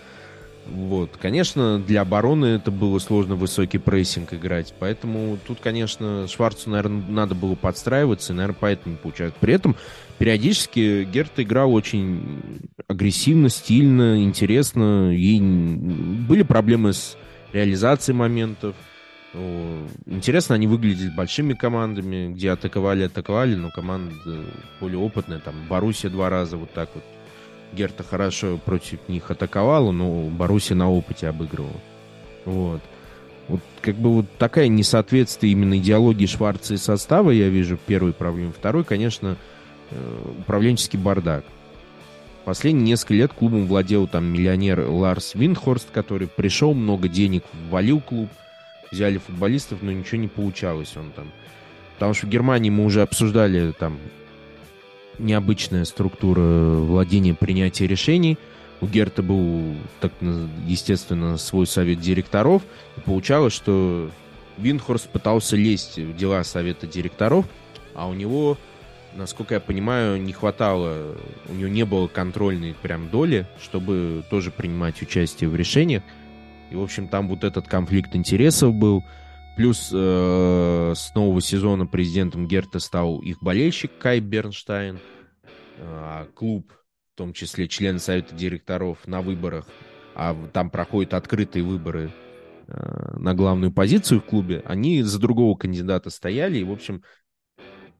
[0.66, 1.16] Вот.
[1.20, 4.72] Конечно, для обороны это было сложно высокий прессинг играть.
[4.78, 9.36] Поэтому тут, конечно, Шварцу, наверное, надо было подстраиваться, и, наверное, поэтому не получается.
[9.40, 9.76] При этом
[10.18, 15.16] периодически Герт играл очень агрессивно, стильно, интересно.
[15.16, 17.16] И были проблемы с
[17.52, 18.76] реализацией моментов.
[20.06, 24.14] Интересно, они выглядели большими командами, где атаковали, атаковали, но команда
[24.80, 27.04] более опытная, там, Боруссия два раза вот так вот
[27.72, 31.80] Герта хорошо против них атаковала, но Баруси на опыте обыгрывал.
[32.44, 32.80] Вот.
[33.48, 38.52] Вот как бы вот такая несоответствие именно идеологии Шварца и состава, я вижу, первый проблем.
[38.52, 39.36] Второй, конечно,
[39.90, 41.44] э, управленческий бардак.
[42.44, 48.28] Последние несколько лет клубом владел там миллионер Ларс Виндхорст, который пришел, много денег ввалил клуб,
[48.90, 51.30] взяли футболистов, но ничего не получалось он там.
[51.94, 53.98] Потому что в Германии мы уже обсуждали там
[55.18, 58.38] необычная структура владения принятия решений.
[58.80, 60.12] У Герта был, так,
[60.66, 62.62] естественно, свой совет директоров.
[62.96, 64.10] И получалось, что
[64.56, 67.46] Винхорст пытался лезть в дела совета директоров,
[67.94, 68.56] а у него,
[69.14, 71.16] насколько я понимаю, не хватало,
[71.48, 76.02] у него не было контрольной прям доли, чтобы тоже принимать участие в решениях.
[76.70, 79.02] И, в общем, там вот этот конфликт интересов был.
[79.56, 84.98] Плюс э, с нового сезона президентом Герта стал их болельщик Кай Бернштайн.
[85.78, 86.72] А клуб,
[87.14, 89.66] в том числе член совета директоров на выборах,
[90.14, 92.10] а там проходят открытые выборы
[92.68, 96.58] э, на главную позицию в клубе, они за другого кандидата стояли.
[96.58, 97.02] И, в общем,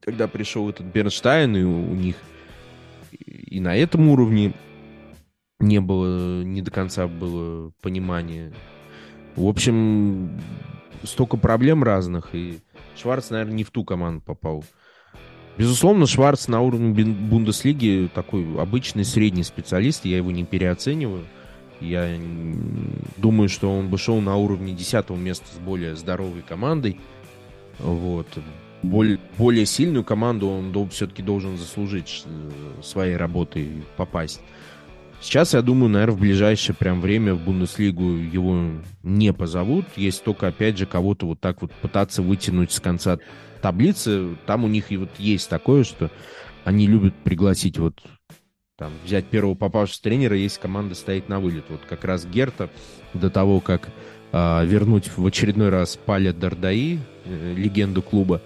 [0.00, 2.16] когда пришел этот Бернштайн, и у них
[3.10, 4.54] и на этом уровне
[5.60, 8.52] не было, не до конца было понимания.
[9.36, 10.40] В общем,
[11.04, 12.58] столько проблем разных, и
[12.96, 14.64] Шварц, наверное, не в ту команду попал.
[15.56, 21.24] Безусловно, Шварц на уровне Бундеслиги такой обычный средний специалист, я его не переоцениваю.
[21.80, 22.18] Я
[23.16, 27.00] думаю, что он бы шел на уровне 10 места с более здоровой командой.
[27.78, 28.26] Вот.
[28.82, 32.50] Более, более сильную команду он все-таки должен заслужить э,
[32.82, 34.40] своей работой попасть.
[35.20, 39.84] Сейчас, я думаю, наверное, в ближайшее прям время в Бундеслигу его не позовут.
[39.96, 43.18] Есть только, опять же, кого-то вот так вот пытаться вытянуть с конца
[43.60, 44.36] таблицы.
[44.46, 46.10] Там у них и вот есть такое, что
[46.64, 48.00] они любят пригласить вот
[48.76, 51.64] там, взять первого попавшего тренера, если команда стоит на вылет.
[51.68, 52.70] Вот как раз Герта
[53.12, 53.90] до того, как
[54.32, 58.40] э, вернуть в очередной раз Паля Дардаи, э, легенду клуба,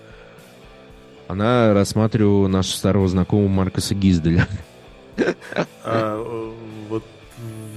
[1.28, 4.48] она рассматривала нашего старого знакомого Маркоса Гизделя.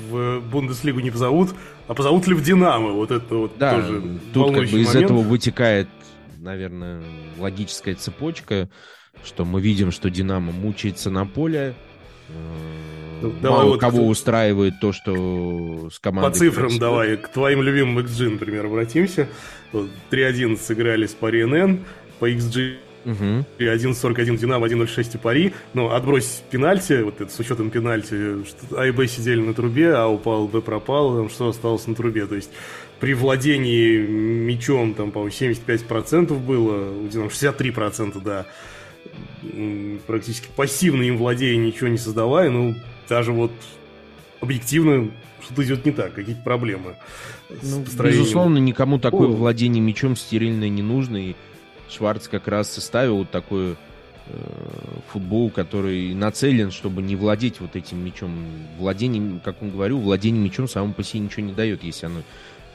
[0.10, 1.55] В Бундеслигу не позовут,
[1.88, 2.91] а позовут ли в Динамо?
[2.91, 5.88] Вот это вот да, тоже тут как бы из этого вытекает,
[6.38, 7.03] наверное,
[7.38, 8.70] логическая цепочка,
[9.24, 11.76] что мы видим, что Динамо мучается на поле,
[13.22, 14.10] ну, давай Мало вот кого к...
[14.10, 16.30] устраивает то, что с командой...
[16.30, 16.80] По цифрам происходит.
[16.80, 19.28] давай, к твоим любимым XG, например, обратимся.
[20.12, 21.84] 3-1 сыграли с Пари НН,
[22.20, 22.78] по XG
[23.08, 23.45] Угу.
[23.60, 25.53] 1.41 Динамо, 1.06 Пари.
[25.74, 29.93] Но отбрось пенальти, вот это с учетом пенальти, что А и Б сидели на трубе,
[29.93, 32.26] А упал, Б пропал, что осталось на трубе.
[32.26, 32.49] То есть
[32.99, 38.45] при владении мячом там, по-моему, 75% было, у Динамо 63%, да.
[40.05, 42.76] Практически пассивно им владея, ничего не создавая, ну,
[43.08, 43.51] даже вот
[44.41, 45.10] объективно
[45.41, 46.95] что-то идет не так, какие-то проблемы.
[47.49, 49.32] Ну, безусловно, никому такое О.
[49.32, 51.36] владение мячом стерильное не нужно, и
[51.89, 53.75] Шварц как раз составил вот такой э,
[55.09, 58.35] футбол, который нацелен, чтобы не владеть вот этим мячом.
[58.77, 62.21] Владение, как он говорил, владение мячом само по себе ничего не дает, если оно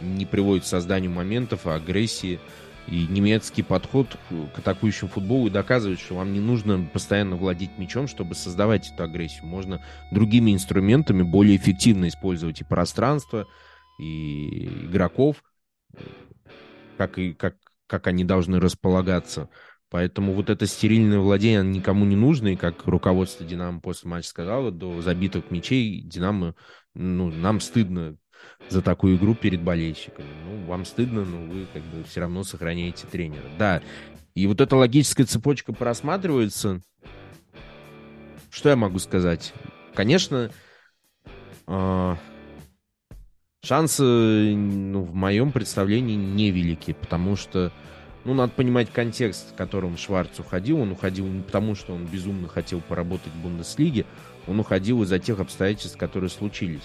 [0.01, 2.41] не приводит к созданию моментов, а агрессии.
[2.89, 4.19] И немецкий подход
[4.55, 9.47] к атакующему футболу доказывает, что вам не нужно постоянно владеть мячом, чтобы создавать эту агрессию.
[9.47, 13.47] Можно другими инструментами более эффективно использовать и пространство,
[14.01, 15.45] и игроков,
[16.99, 17.55] как и как
[17.93, 19.51] как они должны располагаться.
[19.91, 24.71] Поэтому вот это стерильное владение никому не нужно, и как руководство Динамо после матча сказало,
[24.71, 26.55] до забитых мячей Динамо,
[26.95, 28.17] ну, нам стыдно
[28.71, 30.27] за такую игру перед болельщиками.
[30.47, 33.45] Ну, вам стыдно, но вы как бы все равно сохраняете тренера.
[33.59, 33.83] Да,
[34.35, 36.81] и вот эта логическая цепочка просматривается.
[38.51, 39.53] Что я могу сказать?
[39.95, 40.51] конечно,
[41.67, 42.17] э,
[43.65, 47.73] шансы, ну, в моем представлении, невелики, потому что,
[48.25, 50.81] ну, надо понимать контекст, в котором Шварц уходил.
[50.81, 54.05] Он уходил не потому, что он безумно хотел поработать в Бундеслиге,
[54.49, 56.83] он уходил из-за тех обстоятельств, которые случились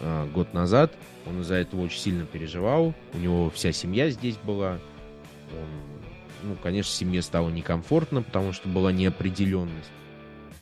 [0.00, 0.92] э, год назад.
[1.26, 2.94] Он из-за этого очень сильно переживал.
[3.14, 4.78] У него вся семья здесь была.
[5.52, 9.90] Он, ну, конечно, семье стало некомфортно, потому что была неопределенность.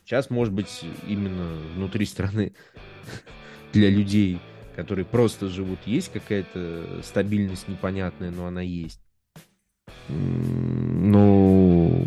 [0.05, 2.53] Сейчас, может быть, именно внутри страны
[3.73, 4.39] для людей,
[4.77, 9.01] которые просто живут, есть какая-то стабильность непонятная, но она есть.
[10.09, 12.05] Но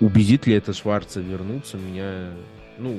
[0.00, 2.32] убедит ли это Шварца вернуться, меня,
[2.78, 2.98] ну,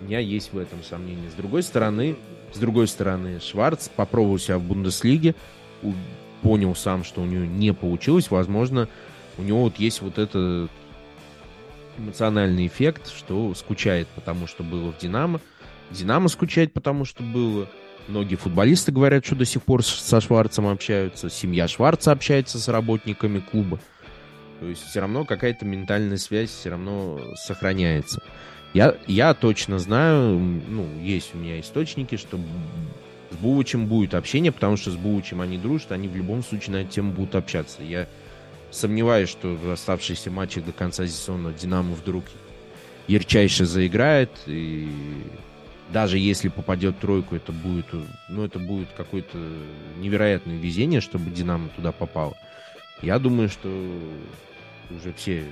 [0.00, 1.30] у меня есть в этом сомнение.
[1.30, 2.16] С другой стороны,
[2.52, 5.36] с другой стороны, Шварц попробовал себя в Бундеслиге,
[6.42, 8.30] понял сам, что у него не получилось.
[8.30, 8.88] Возможно,
[9.38, 10.70] у него вот есть вот этот
[11.96, 15.40] эмоциональный эффект, что скучает, потому что было в Динамо.
[15.90, 17.68] Динамо скучает, потому что было.
[18.08, 21.30] Многие футболисты говорят, что до сих пор со Шварцем общаются.
[21.30, 23.78] Семья Шварца общается с работниками клуба.
[24.60, 28.22] То есть все равно какая-то ментальная связь все равно сохраняется.
[28.74, 32.38] Я, я точно знаю, ну, есть у меня источники, что
[33.30, 36.76] с Бувачем будет общение, потому что с Бувачем они дружат, они в любом случае на
[36.82, 37.82] эту тему будут общаться.
[37.82, 38.08] Я
[38.70, 42.24] сомневаюсь, что в оставшиеся матчи до конца сезона Динамо вдруг
[43.08, 44.88] ярчайше заиграет, и
[45.92, 47.86] даже если попадет тройку, это будет,
[48.28, 49.38] ну, это будет какое-то
[49.98, 52.34] невероятное везение, чтобы Динамо туда попало.
[53.02, 53.68] Я думаю, что
[54.90, 55.44] уже все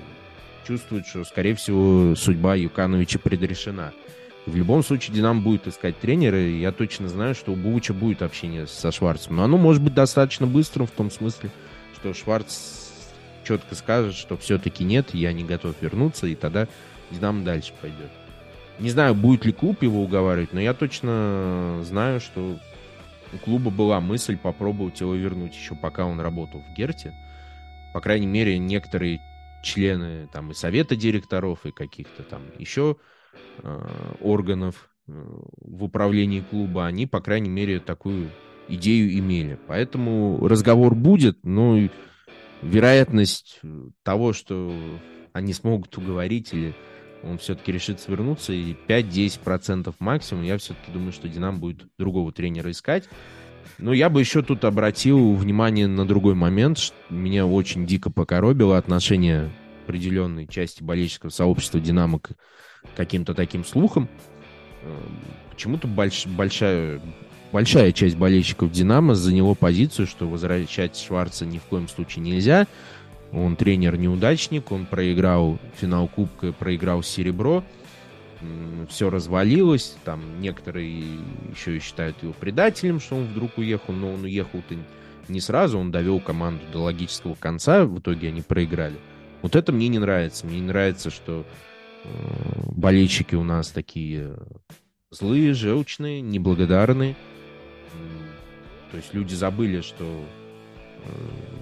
[0.67, 3.93] чувствуют, что, скорее всего, судьба Юкановича предрешена.
[4.47, 8.23] В любом случае, Динамо будет искать тренера, и я точно знаю, что у Бувича будет
[8.23, 9.37] общение со Шварцем.
[9.37, 11.51] Но оно может быть достаточно быстрым в том смысле,
[11.97, 12.89] что Шварц
[13.45, 16.67] четко скажет, что все-таки нет, я не готов вернуться, и тогда
[17.11, 18.11] Динамо дальше пойдет.
[18.79, 22.59] Не знаю, будет ли клуб его уговаривать, но я точно знаю, что
[23.33, 27.15] у клуба была мысль попробовать его вернуть еще пока он работал в Герте.
[27.93, 29.21] По крайней мере, некоторые
[29.63, 32.97] члены там и совета директоров, и каких-то там еще
[33.63, 38.31] э, органов э, в управлении клуба, они, по крайней мере, такую
[38.69, 39.59] идею имели.
[39.67, 41.79] Поэтому разговор будет, но
[42.63, 43.61] вероятность
[44.03, 44.73] того, что
[45.33, 46.75] они смогут уговорить или
[47.23, 52.71] он все-таки решит свернуться, и 5-10% максимум, я все-таки думаю, что Динам будет другого тренера
[52.71, 53.09] искать.
[53.79, 56.79] Но я бы еще тут обратил внимание на другой момент.
[56.79, 59.51] Что меня очень дико покоробило отношение
[59.85, 62.31] определенной части болельческого сообщества «Динамо» к
[62.97, 64.09] каким-то таким слухам.
[64.83, 65.19] Эм,
[65.51, 67.01] почему-то больш, большая,
[67.53, 72.67] большая часть болельщиков «Динамо» заняла позицию, что возвращать Шварца ни в коем случае нельзя.
[73.33, 77.65] Он тренер-неудачник, он проиграл финал Кубка, проиграл серебро
[78.89, 81.03] все развалилось, там некоторые
[81.51, 84.77] еще считают его предателем, что он вдруг уехал, но он уехал-то
[85.29, 88.97] не сразу, он довел команду до логического конца, в итоге они проиграли.
[89.43, 90.47] Вот это мне не нравится.
[90.47, 91.47] Мне не нравится, что
[92.05, 92.09] э,
[92.73, 94.37] болельщики у нас такие
[95.11, 97.17] злые, желчные, неблагодарные.
[98.91, 100.25] То есть люди забыли, что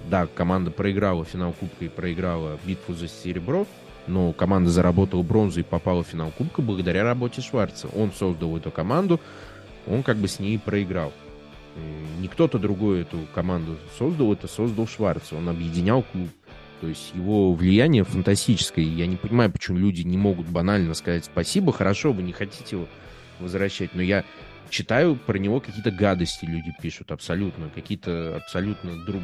[0.09, 3.67] да, команда проиграла финал Кубка и проиграла битву за серебро,
[4.07, 7.87] но команда заработала бронзу и попала в финал Кубка благодаря работе Шварца.
[7.95, 9.19] Он создал эту команду,
[9.87, 11.13] он как бы с ней проиграл.
[12.19, 15.31] Не кто-то другой эту команду создал, это создал Шварц.
[15.31, 16.29] Он объединял клуб.
[16.81, 18.83] То есть его влияние фантастическое.
[18.83, 22.87] Я не понимаю, почему люди не могут банально сказать спасибо, хорошо, вы не хотите его
[23.39, 23.93] возвращать.
[23.93, 24.23] Но я
[24.69, 27.69] читаю про него какие-то гадости люди пишут абсолютно.
[27.69, 29.21] Какие-то абсолютно друг,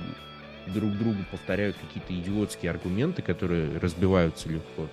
[0.67, 4.87] друг другу повторяют какие-то идиотские аргументы, которые разбиваются легко.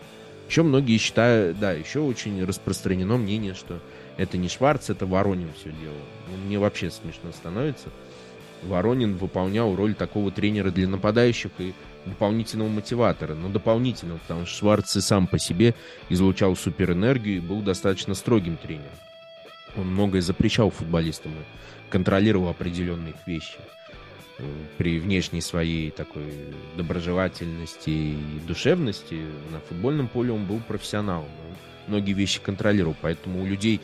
[0.48, 3.80] Еще многие считают, да, еще очень распространено мнение, что
[4.16, 5.96] это не Шварц, это Воронин все делал.
[6.28, 7.88] Ну, мне вообще смешно становится.
[8.62, 11.72] Воронин выполнял роль такого тренера для нападающих и
[12.04, 13.34] дополнительного мотиватора.
[13.34, 15.74] Но дополнительного, потому что Шварц и сам по себе
[16.08, 18.90] излучал суперэнергию и был достаточно строгим тренером.
[19.76, 21.32] Он многое запрещал футболистам
[21.90, 23.58] контролировал определенные вещи
[24.78, 26.24] при внешней своей такой
[26.76, 28.16] доброжелательности и
[28.46, 29.20] душевности
[29.50, 31.26] на футбольном поле он был профессионалом.
[31.26, 31.56] Он
[31.88, 33.80] многие вещи контролировал, поэтому у людей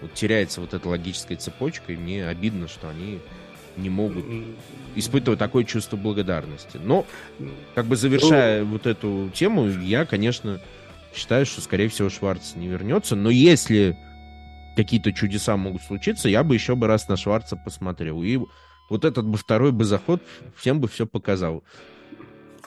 [0.00, 3.20] вот теряется вот эта логическая цепочка, и мне обидно, что они
[3.76, 4.24] не могут
[4.94, 6.80] испытывать такое чувство благодарности.
[6.82, 7.06] Но,
[7.74, 10.60] как бы завершая ну, вот эту тему, я, конечно,
[11.14, 13.14] считаю, что, скорее всего, Шварц не вернется.
[13.14, 13.96] Но если
[14.82, 18.22] какие-то чудеса могут случиться, я бы еще бы раз на Шварца посмотрел.
[18.22, 18.38] И
[18.88, 20.22] вот этот бы второй бы заход
[20.56, 21.62] всем бы все показал.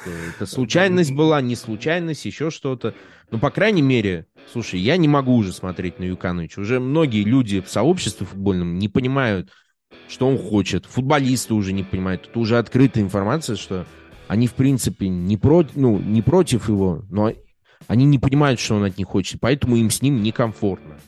[0.06, 2.94] это случайность была, не случайность, еще что-то.
[3.32, 6.62] Ну, по крайней мере, слушай, я не могу уже смотреть на Юкановича.
[6.62, 9.50] Уже многие люди в сообществе футбольном не понимают,
[10.08, 10.86] что он хочет.
[10.86, 12.24] Футболисты уже не понимают.
[12.24, 13.88] Тут уже открытая информация, что
[14.28, 15.66] они, в принципе, не, про...
[15.74, 17.34] ну, не против его, но
[17.88, 21.00] они не понимают, что он от них хочет, поэтому им с ним некомфортно.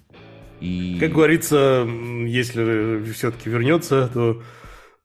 [0.65, 0.97] И...
[0.99, 1.87] Как говорится,
[2.25, 4.41] если все-таки вернется, то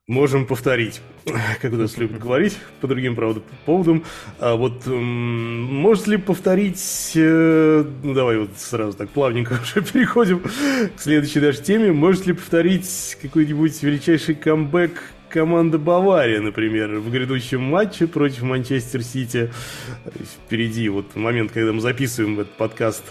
[0.07, 1.01] можем повторить,
[1.61, 4.05] как у нас любят говорить, по другим, правда, поводам.
[4.39, 11.01] А вот может ли повторить, э, ну давай вот сразу так плавненько уже переходим к
[11.01, 18.09] следующей даже теме, может ли повторить какой-нибудь величайший камбэк команда Бавария, например, в грядущем матче
[18.09, 19.53] против Манчестер Сити.
[20.47, 23.05] Впереди, вот момент, когда мы записываем этот подкаст,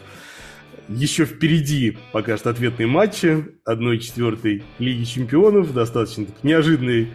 [0.90, 5.74] еще впереди пока что ответные матчи 1-4 Лиги Чемпионов.
[5.74, 7.10] Достаточно неожиданный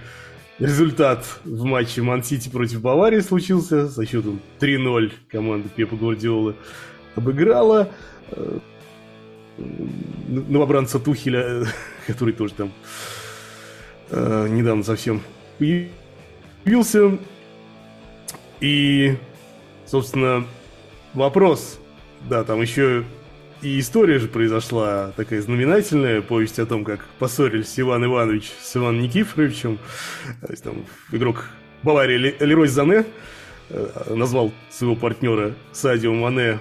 [0.59, 3.89] результат в матче Ман-Сити против Баварии случился.
[3.89, 6.55] Со счетом 3-0 команда Пепа Гвардиолы
[7.17, 7.91] обыграла
[8.31, 8.59] э,
[10.29, 11.67] новобранца Тухеля,
[12.07, 12.73] который тоже там
[14.11, 15.21] э, недавно совсем
[15.59, 17.19] появился.
[18.61, 19.17] И,
[19.85, 20.47] собственно,
[21.13, 21.81] вопрос,
[22.31, 23.05] да, там еще
[23.65, 29.01] и история же произошла такая знаменательная, повесть о том, как поссорились Иван Иванович с Иваном
[29.01, 29.79] Никифоровичем.
[30.43, 31.47] То есть, там, игрок
[31.83, 33.07] Баварии Лерой Зане
[33.71, 36.61] э, назвал своего партнера Садио Мане.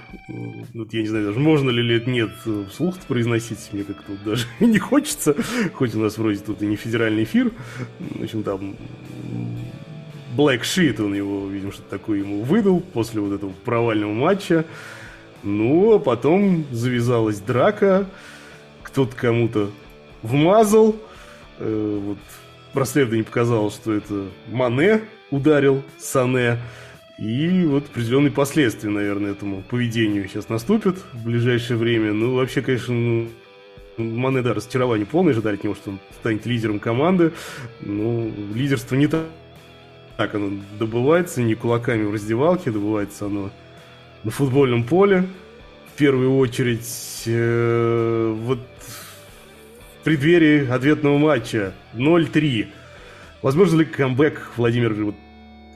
[0.73, 2.31] Вот я не знаю, даже можно ли это нет
[2.71, 5.35] вслух произносить, мне как-то даже не хочется,
[5.73, 7.51] хоть у нас вроде тут и не федеральный эфир.
[7.99, 8.77] В общем, там
[10.37, 14.65] Black Sheet он его, видимо, что-то такое ему выдал после вот этого провального матча.
[15.43, 18.07] Ну, а потом завязалась драка,
[18.81, 19.71] кто-то кому-то
[20.21, 20.95] вмазал.
[21.59, 22.17] Э, вот
[22.73, 26.59] расследование показало, что это Мане ударил Сане.
[27.19, 32.13] И вот определенные последствия, наверное, этому поведению сейчас наступят в ближайшее время.
[32.13, 33.29] Ну, вообще, конечно, ну,
[33.97, 37.33] Мане, да, разочарование полное, ожидали от него, что он станет лидером команды.
[37.81, 39.25] Ну, лидерство не так,
[40.17, 43.51] так оно добывается, не кулаками в раздевалке, добывается оно
[44.23, 45.25] на футбольном поле.
[45.93, 52.67] В первую очередь, э, вот в преддверии ответного матча 0-3.
[53.41, 55.15] Возможно ли камбэк, Владимир, вот,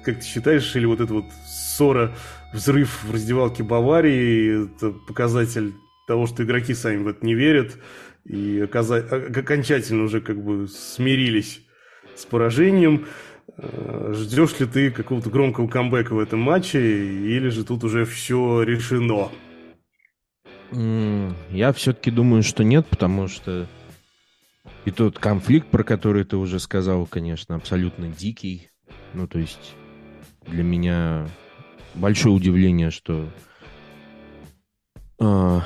[0.03, 2.13] как ты считаешь, или вот эта вот ссора,
[2.53, 5.73] взрыв в раздевалке Баварии, это показатель
[6.07, 7.77] того, что игроки сами в это не верят
[8.25, 11.61] и окончательно уже как бы смирились
[12.15, 13.05] с поражением.
[13.57, 19.29] Ждешь ли ты какого-то громкого камбэка в этом матче, или же тут уже все решено?
[20.71, 23.67] Я все-таки думаю, что нет, потому что
[24.85, 28.69] и тот конфликт, про который ты уже сказал, конечно, абсолютно дикий.
[29.13, 29.73] Ну, то есть
[30.45, 31.27] для меня
[31.95, 33.27] большое удивление, что
[35.19, 35.59] э,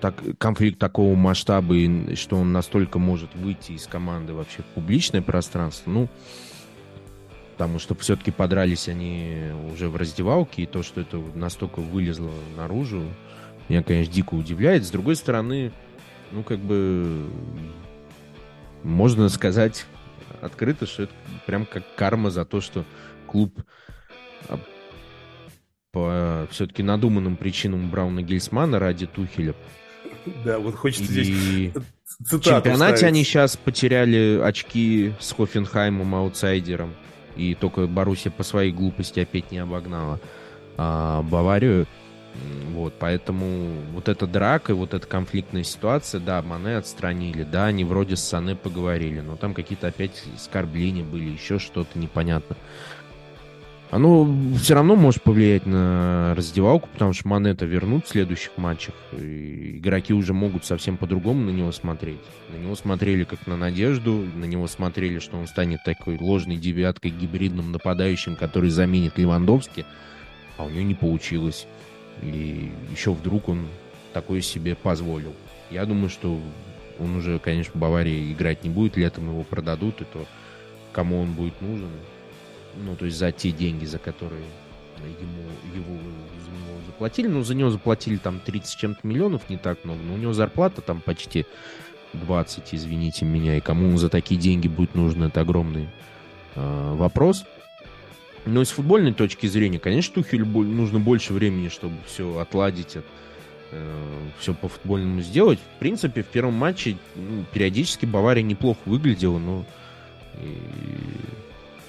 [0.00, 5.22] так, конфликт такого масштаба, и что он настолько может выйти из команды вообще в публичное
[5.22, 5.90] пространство.
[5.90, 6.08] Ну,
[7.54, 9.36] потому что все-таки подрались они
[9.72, 13.04] уже в раздевалке, и то, что это настолько вылезло наружу,
[13.68, 14.84] меня, конечно, дико удивляет.
[14.84, 15.72] С другой стороны,
[16.32, 17.30] ну, как бы,
[18.82, 19.86] можно сказать
[20.42, 21.12] открыто, что это
[21.46, 22.84] прям как карма за то, что
[23.28, 23.62] клуб
[24.48, 24.58] а,
[25.92, 29.54] по все-таки надуманным причинам Брауна Гельсмана ради Тухеля.
[30.44, 31.06] Да, вот хочется и...
[31.06, 31.72] здесь
[32.18, 33.02] В чемпионате ставить.
[33.04, 36.94] они сейчас потеряли очки с Хофенхаймом, аутсайдером
[37.36, 40.20] и только Боруссия по своей глупости опять не обогнала
[40.76, 41.86] а, Баварию.
[42.72, 48.16] Вот, поэтому вот эта драка, вот эта конфликтная ситуация, да, Мане отстранили, да, они вроде
[48.16, 52.56] с Сане поговорили, но там какие-то опять оскорбления были, еще что-то непонятно
[53.94, 59.78] оно все равно может повлиять на раздевалку, потому что Монета вернут в следующих матчах, и
[59.78, 62.18] игроки уже могут совсем по-другому на него смотреть.
[62.52, 67.12] На него смотрели как на надежду, на него смотрели, что он станет такой ложной девяткой,
[67.12, 69.86] гибридным нападающим, который заменит Левандовски,
[70.56, 71.68] а у него не получилось.
[72.20, 73.68] И еще вдруг он
[74.12, 75.34] такое себе позволил.
[75.70, 76.40] Я думаю, что
[76.98, 80.26] он уже, конечно, в Баварии играть не будет, летом его продадут, и то
[80.92, 81.90] кому он будет нужен,
[82.76, 84.44] ну, то есть за те деньги, за которые
[85.20, 85.42] ему,
[85.74, 85.98] его
[86.74, 87.26] него заплатили.
[87.28, 90.80] Ну, за него заплатили там 30 чем-то миллионов, не так много, но у него зарплата
[90.80, 91.46] там почти
[92.12, 95.88] 20, извините меня, и кому за такие деньги будет нужен, это огромный
[96.54, 97.44] э, вопрос.
[98.46, 103.04] Но из футбольной точки зрения, конечно, Тухелю нужно больше времени, чтобы все отладить, от,
[103.72, 105.58] э, все по футбольному сделать.
[105.58, 109.64] В принципе, в первом матче ну, периодически Бавария неплохо выглядела, но
[110.34, 110.58] и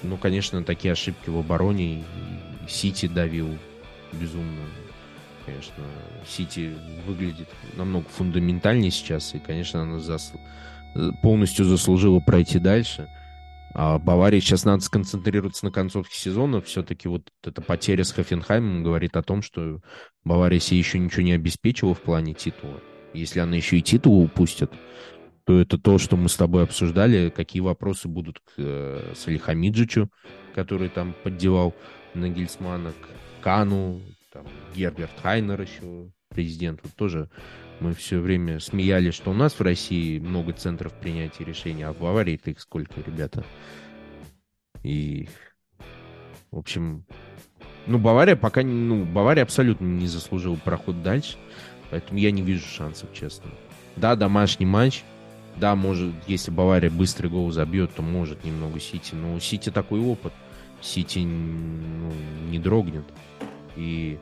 [0.06, 2.04] ну, конечно, такие ошибки в обороне
[2.68, 3.56] Сити давил
[4.12, 4.64] безумно.
[5.44, 5.84] Конечно,
[6.26, 6.74] Сити
[7.06, 10.38] выглядит намного фундаментальнее сейчас, и, конечно, она засл...
[11.22, 13.08] полностью заслужила пройти дальше.
[13.78, 16.62] А Баварии сейчас надо сконцентрироваться на концовке сезона.
[16.62, 19.80] Все-таки вот эта потеря с Хофенхаймом говорит о том, что
[20.24, 22.80] Бавария себе еще ничего не обеспечила в плане титула.
[23.12, 24.72] Если она еще и титул упустит,
[25.46, 30.10] то это то, что мы с тобой обсуждали, какие вопросы будут к э, Салихамиджичу,
[30.56, 31.72] который там поддевал
[32.14, 34.00] Нагельсмана, к Кану,
[34.32, 34.44] там,
[34.74, 37.30] Герберт Хайнер еще, президент, вот тоже
[37.78, 42.00] мы все время смеялись, что у нас в России много центров принятия решений, а в
[42.00, 43.44] Баварии-то их сколько, ребята?
[44.82, 45.28] И,
[46.50, 47.04] в общем,
[47.86, 51.36] ну, Бавария пока, ну, Бавария абсолютно не заслужила проход дальше,
[51.90, 53.48] поэтому я не вижу шансов, честно.
[53.94, 55.04] Да, домашний матч,
[55.58, 59.14] да, может, если Бавария быстрый гол забьет, то может немного Сити.
[59.14, 60.32] Но у Сити такой опыт.
[60.82, 62.12] Сити ну,
[62.50, 63.04] не дрогнет.
[63.76, 64.18] И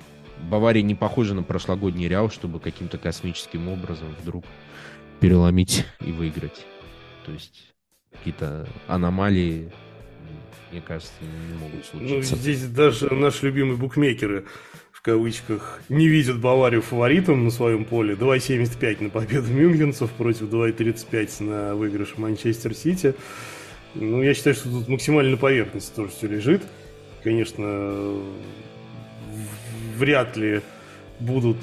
[0.48, 4.44] Бавария не похожа на прошлогодний Реал, чтобы каким-то космическим образом вдруг
[5.20, 6.64] переломить и выиграть.
[7.26, 7.74] То есть
[8.12, 9.72] какие-то аномалии,
[10.70, 12.34] мне кажется, не могут ну, случиться.
[12.34, 14.46] Ну, здесь даже наши любимые букмекеры
[15.04, 18.14] кавычках, не видят Баварию фаворитом на своем поле.
[18.14, 23.14] 2.75 на победу мюнхенцев против 2.35 на выигрыш Манчестер Сити.
[23.94, 26.62] Ну, я считаю, что тут максимально на поверхности тоже все лежит.
[27.22, 28.18] Конечно,
[29.98, 30.62] вряд ли
[31.20, 31.58] будут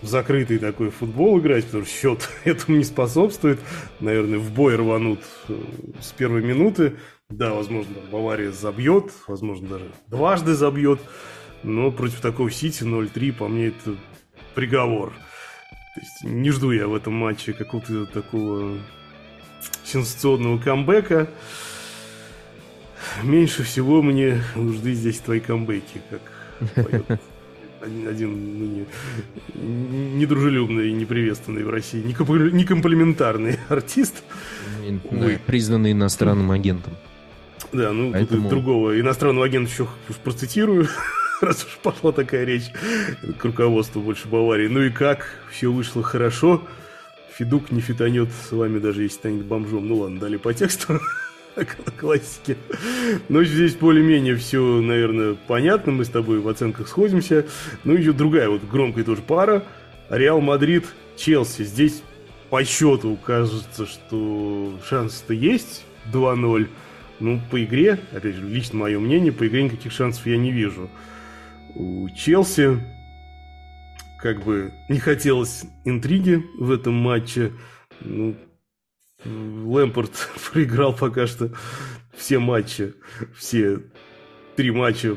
[0.00, 3.58] в закрытый такой футбол играть, потому что счет этому не способствует.
[3.98, 5.58] Наверное, в бой рванут э,
[6.00, 6.94] с первой минуты.
[7.30, 11.00] Да, возможно, Бавария забьет, возможно, даже дважды забьет.
[11.66, 13.96] Но против такого Сити 0-3, по мне, это
[14.54, 15.12] приговор.
[15.94, 18.78] То есть не жду я в этом матче какого-то такого
[19.84, 21.28] сенсационного камбэка.
[23.24, 27.20] Меньше всего мне нужны здесь твои камбэки, как поет
[27.80, 34.22] один ну, не, недружелюбный и неприветственный в России, некомплиментарный артист.
[35.10, 35.38] Увы.
[35.46, 36.94] Признанный иностранным агентом.
[37.72, 38.48] Да, ну Поэтому...
[38.48, 39.86] другого иностранного агента еще
[40.24, 40.88] процитирую.
[41.40, 42.70] раз уж пошла такая речь
[43.38, 44.68] к руководству больше Баварии.
[44.68, 45.28] Ну и как?
[45.50, 46.62] Все вышло хорошо.
[47.36, 49.86] Федук не фитанет с вами, даже если станет бомжом.
[49.88, 51.00] Ну ладно, дали по тексту
[51.98, 52.56] классики.
[53.28, 55.92] Но здесь более-менее все, наверное, понятно.
[55.92, 57.46] Мы с тобой в оценках сходимся.
[57.84, 59.62] Ну и другая вот громкая тоже пара.
[60.08, 60.86] Реал Мадрид,
[61.16, 61.64] Челси.
[61.64, 62.02] Здесь
[62.48, 65.84] по счету кажется, что шанс-то есть.
[66.12, 66.68] 2-0.
[67.18, 70.88] Ну, по игре, опять же, лично мое мнение, по игре никаких шансов я не вижу
[71.76, 72.80] у Челси.
[74.20, 77.52] Как бы не хотелось интриги в этом матче.
[78.00, 78.34] Ну,
[79.24, 80.12] Лэмпорт
[80.52, 81.52] проиграл пока что
[82.16, 82.94] все матчи,
[83.36, 83.80] все
[84.56, 85.16] три матча,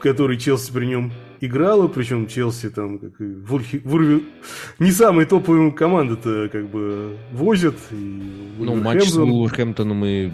[0.00, 4.24] которые Челси при нем играла, причем Челси там как и Вурхи, Вурви,
[4.78, 7.76] не самые топовые команды-то как бы возят.
[7.90, 7.94] И
[8.58, 10.30] ну, матч с Вулверхэмптоном и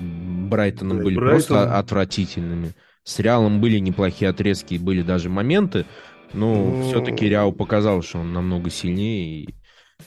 [0.48, 1.56] Брайтоном да, были Брайтон.
[1.56, 2.72] просто отвратительными.
[3.08, 5.86] С Реалом были неплохие отрезки, были даже моменты,
[6.34, 6.82] но ну...
[6.82, 9.44] все-таки Реал показал, что он намного сильнее.
[9.44, 9.54] И,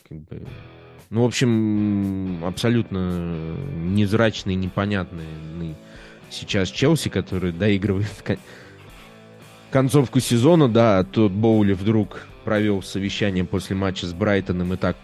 [0.08, 0.48] как бы...
[1.10, 5.76] Ну, в общем, абсолютно незрачный, непонятный
[6.30, 8.08] сейчас Челси, который доигрывает
[9.72, 14.96] концовку сезона, да, тот Боули вдруг провел совещание после матча с Брайтоном и так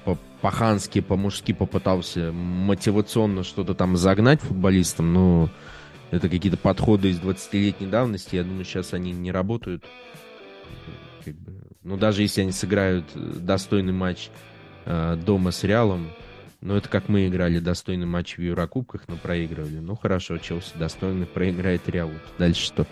[0.41, 5.49] по-хански, по-мужски попытался мотивационно что-то там загнать футболистам, но
[6.11, 8.35] это какие-то подходы из 20-летней давности.
[8.35, 9.85] Я думаю, сейчас они не работают.
[11.25, 14.29] Как бы, ну, даже если они сыграют достойный матч
[14.85, 16.09] э, дома с Реалом,
[16.61, 19.77] ну, это как мы играли достойный матч в Еврокубках, но проигрывали.
[19.77, 22.13] Ну, хорошо, Челси достойный проиграет Реалу.
[22.39, 22.87] Дальше что?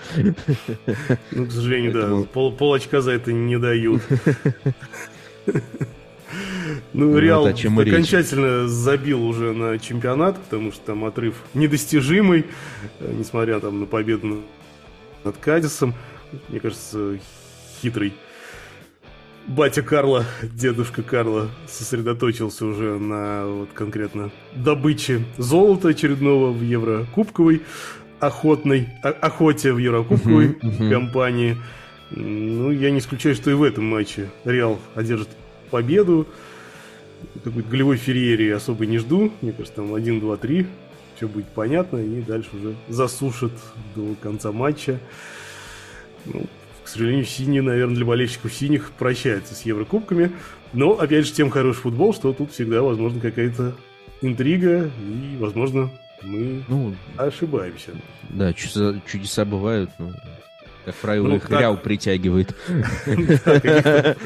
[1.32, 2.32] Ну, к сожалению, да.
[2.32, 4.04] Пол, пол очка за это не дают.
[6.94, 8.70] Ну, ну Реал окончательно речь.
[8.70, 12.46] забил уже на чемпионат, потому что там отрыв недостижимый,
[13.00, 14.42] э, несмотря там на победу
[15.24, 15.94] над Кадисом.
[16.50, 17.18] Мне кажется,
[17.82, 18.14] хитрый
[19.48, 27.62] батя Карла, дедушка Карла, сосредоточился уже на вот конкретно добыче золота очередного в Еврокубковой
[28.20, 30.92] охотной, о, охоте в Еврокубковой uh-huh, uh-huh.
[30.92, 31.58] компании.
[32.12, 35.30] Ну, я не исключаю, что и в этом матче Реал одержит
[35.70, 36.28] победу.
[37.44, 39.32] Какой-то голевой ферьерии особо не жду.
[39.42, 40.68] Мне кажется, там 1, 2, 3.
[41.16, 41.98] Все будет понятно.
[41.98, 43.54] И дальше уже засушат
[43.96, 45.00] до конца матча.
[46.26, 46.46] Ну,
[46.84, 50.32] к сожалению, синие, наверное, для болельщиков синих прощаются с Еврокубками.
[50.74, 53.76] Но, опять же, тем хороший футбол, что тут всегда, возможно, какая-то
[54.22, 54.86] интрига.
[54.86, 55.90] И, возможно,
[56.22, 57.92] мы ну, ошибаемся.
[58.30, 60.12] Да, чудеса, чудеса бывают, но
[60.86, 61.60] Как правило, ну, их так...
[61.60, 62.56] Реал притягивает.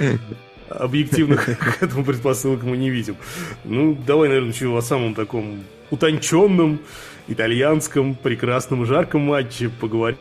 [0.70, 1.46] Объективных
[1.80, 3.18] к этому предпосылок мы не видим.
[3.64, 6.80] Ну, давай, наверное, начнем о самом таком утонченном,
[7.28, 10.18] итальянском, прекрасном, жарком матче поговорим,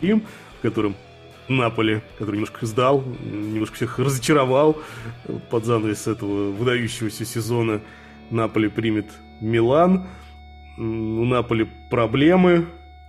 [0.00, 0.94] в котором
[1.48, 4.76] Наполе, который немножко сдал, немножко всех разочаровал
[5.50, 7.80] под занавес этого выдающегося сезона.
[8.30, 9.06] Наполе примет
[9.40, 10.08] Милан.
[10.76, 12.66] У Наполи проблемы,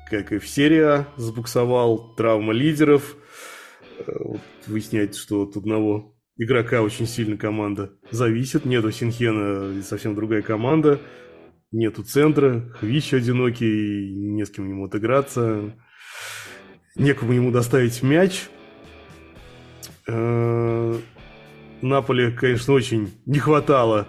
[0.09, 3.17] как и в серии А, забуксовал, травма лидеров.
[3.99, 8.65] Э, вот выясняется, что от одного игрока очень сильно команда зависит.
[8.65, 10.99] Нету Синхена, совсем другая команда.
[11.71, 15.73] Нету центра, Хвищ одинокий, не с кем ему отыграться
[16.97, 18.47] некому ему доставить мяч.
[20.07, 20.99] Э,
[21.81, 24.07] Наполе, конечно, очень не хватало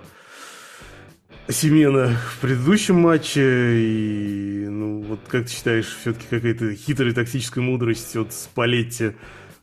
[1.48, 3.42] Семена в предыдущем матче.
[3.42, 9.12] И, ну, вот как ты считаешь, все-таки какая-то хитрая тактическая мудрость от Спалетти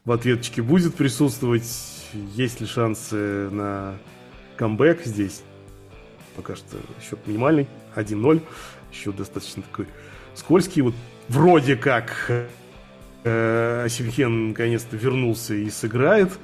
[0.04, 1.95] в ответочке будет присутствовать?
[2.34, 3.98] Есть ли шансы на
[4.58, 5.44] камбэк здесь?
[6.36, 8.42] Пока что счет минимальный, 1-0.
[8.92, 9.88] Счет достаточно такой
[10.34, 10.82] скользкий.
[10.82, 10.96] Вот
[11.30, 12.50] вроде как
[13.28, 16.38] Э, Симхен наконец-то вернулся и сыграет.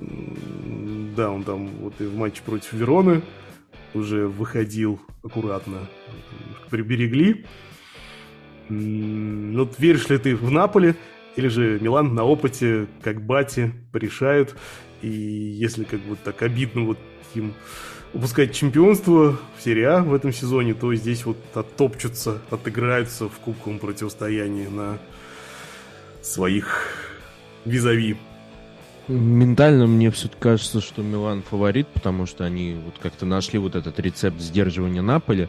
[0.00, 3.20] Да, он там вот и в матче против Вероны
[3.92, 5.86] уже выходил аккуратно.
[6.70, 7.44] Приберегли.
[8.70, 10.96] Ну, веришь ли ты в Наполе?
[11.36, 14.54] Или же Милан на опыте, как Бати, порешает.
[15.02, 16.98] И если как бы так обидно вот
[17.34, 17.54] им
[18.12, 23.78] упускать чемпионство в серии А в этом сезоне, то здесь вот оттопчутся, отыграются в кубковом
[23.78, 24.98] противостоянии на
[26.22, 26.96] своих
[27.64, 28.16] визави.
[29.08, 34.00] Ментально мне все-таки кажется, что Милан фаворит, потому что они вот как-то нашли вот этот
[34.00, 35.48] рецепт сдерживания Наполи.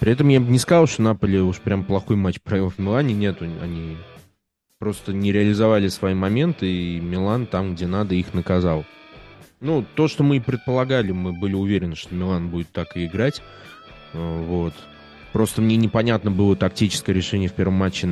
[0.00, 3.14] При этом я бы не сказал, что Наполи уж прям плохой матч провел в Милане.
[3.14, 3.96] Нет, они
[4.78, 8.84] просто не реализовали свои моменты, и Милан там, где надо, их наказал.
[9.60, 13.42] Ну, то, что мы и предполагали, мы были уверены, что Милан будет так и играть.
[14.12, 14.74] Вот.
[15.32, 18.08] Просто мне непонятно было тактическое решение в первом матче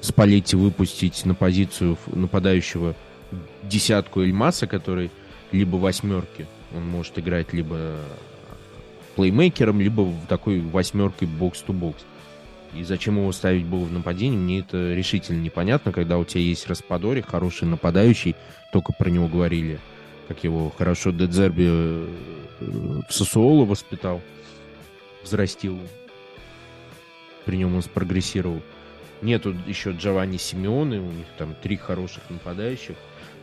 [0.00, 2.94] Спалетти выпустить на позицию нападающего
[3.64, 5.10] десятку Эльмаса, который
[5.50, 6.46] либо восьмерки,
[6.76, 7.96] он может играть либо
[9.16, 12.04] плеймейкером, либо такой восьмеркой бокс-то-бокс.
[12.74, 16.66] И зачем его ставить было в нападении, мне это решительно непонятно, когда у тебя есть
[16.66, 18.36] Распадори, хороший нападающий,
[18.72, 19.80] только про него говорили,
[20.28, 22.06] как его хорошо Дедзерби э,
[22.60, 24.20] в Сосуоло воспитал,
[25.24, 25.78] взрастил.
[27.46, 28.60] При нем он спрогрессировал.
[29.22, 32.96] Нету еще Джованни Симеоны, у них там три хороших нападающих.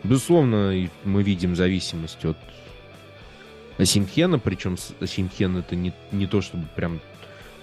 [0.03, 0.73] Безусловно,
[1.03, 2.37] мы видим зависимость от
[3.77, 7.01] Асимхена, причем Асимхен это не, не то, чтобы прям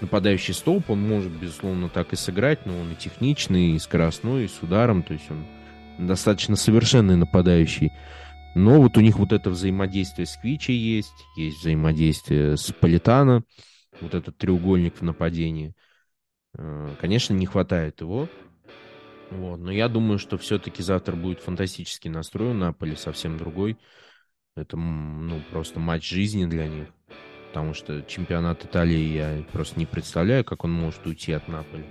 [0.03, 4.49] нападающий столб, он может, безусловно, так и сыграть, но он и техничный, и скоростной, и
[4.49, 5.47] с ударом, то есть он
[5.99, 7.91] достаточно совершенный нападающий.
[8.55, 13.45] Но вот у них вот это взаимодействие с Квичи есть, есть взаимодействие с Политано,
[14.01, 15.75] вот этот треугольник в нападении–
[16.55, 18.29] Э, конечно, не хватает его.
[19.31, 19.59] Вот.
[19.59, 23.79] Но я думаю, что все-таки завтра будет фантастический настрой у Наполи, совсем другой.
[24.57, 26.89] Это ну, просто матч жизни для них.
[27.53, 31.85] Потому что чемпионат Италии я просто не представляю, как он может уйти от Наполи.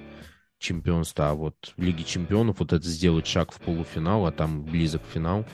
[0.57, 1.29] Чемпионства.
[1.29, 5.45] А вот в Лиге чемпионов вот это сделать шаг в полуфинал, а там близок финал.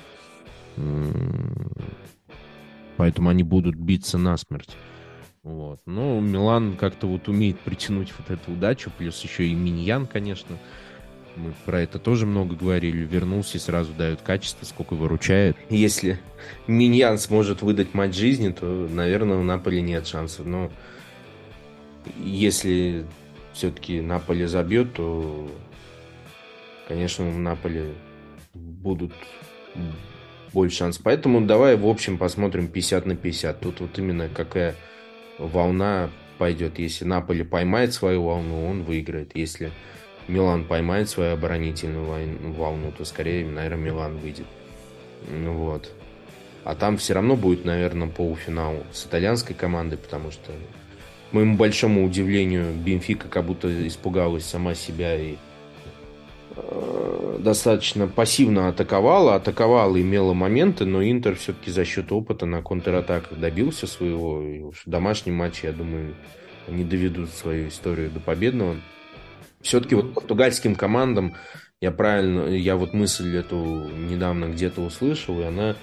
[2.95, 4.77] Поэтому они будут биться насмерть.
[5.43, 5.81] Вот.
[5.85, 10.57] Но Милан как-то вот умеет притянуть вот эту удачу, плюс еще и Миньян, конечно.
[11.37, 13.05] Мы про это тоже много говорили.
[13.05, 15.55] Вернулся и сразу дает качество, сколько выручает.
[15.69, 16.19] Если
[16.65, 20.45] Миньян сможет выдать матч жизни, то, наверное, у Наполи нет шансов.
[20.45, 20.71] Но
[22.17, 23.05] если
[23.53, 25.49] все-таки Наполи забьет, то,
[26.87, 27.93] конечно, у Наполи
[28.53, 29.13] будут
[30.53, 31.03] больше шансов.
[31.03, 33.59] Поэтому давай, в общем, посмотрим 50 на 50.
[33.59, 34.75] Тут вот именно какая
[35.37, 36.79] волна пойдет.
[36.79, 39.35] Если Наполи поймает свою волну, он выиграет.
[39.35, 39.71] Если
[40.27, 44.45] Милан поймает свою оборонительную волну, то скорее, наверное, Милан выйдет.
[45.29, 45.91] Ну вот.
[46.63, 50.51] А там все равно будет, наверное, полуфинал с итальянской командой, потому что,
[51.31, 55.37] к моему большому удивлению, Бенфика как будто испугалась сама себя и
[56.57, 63.37] Э, достаточно пассивно атаковала, атаковала, имела моменты, но Интер все-таки за счет опыта на контратаках
[63.37, 64.41] добился своего.
[64.41, 66.15] И в домашнем матче, я думаю,
[66.67, 68.77] они доведут свою историю до победного.
[69.61, 71.35] Все-таки вот португальским командам
[71.79, 73.57] я правильно, я вот мысль эту
[73.89, 75.75] недавно где-то услышал, и она,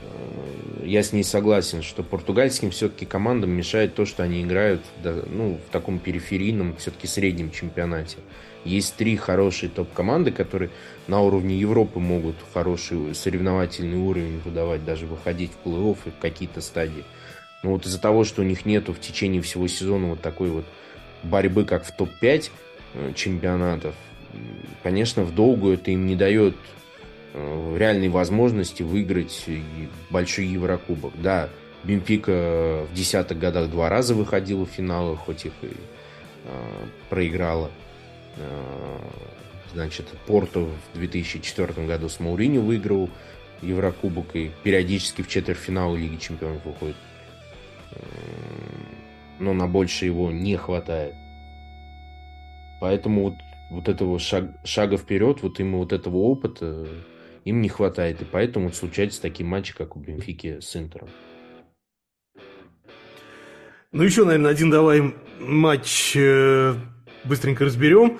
[0.00, 5.58] э, я с ней согласен, что португальским все-таки командам мешает то, что они играют ну,
[5.66, 8.18] в таком периферийном, все-таки среднем чемпионате.
[8.64, 10.70] Есть три хорошие топ-команды, которые
[11.08, 16.60] на уровне Европы могут хороший соревновательный уровень выдавать, даже выходить в плей-офф и в какие-то
[16.60, 17.04] стадии.
[17.64, 20.64] Но вот из-за того, что у них нету в течение всего сезона вот такой вот
[21.24, 22.50] борьбы, как в топ-5 э,
[23.14, 23.94] чемпионатов,
[24.82, 26.56] конечно, в долгую это им не дает
[27.34, 29.46] э, реальной возможности выиграть
[30.10, 31.12] большой Еврокубок.
[31.20, 31.48] Да,
[31.84, 36.50] Бенфика в десятых годах два раза выходила в финалы, хоть их и э,
[37.08, 37.70] проиграла.
[38.36, 38.98] Э,
[39.72, 43.10] значит, Порту в 2004 году с Маурини выиграл
[43.62, 46.96] Еврокубок и периодически в четвертьфинал Лиги Чемпионов выходит.
[49.38, 51.14] Но на больше его не хватает.
[52.82, 53.34] Поэтому вот
[53.70, 56.88] вот этого шаг, шага вперед, вот именно вот этого опыта
[57.44, 58.20] им не хватает.
[58.22, 61.08] И поэтому вот случаются такие матчи, как у Бенфики с Интером.
[63.92, 66.74] Ну, еще, наверное, один давай матч э,
[67.22, 68.18] быстренько разберем.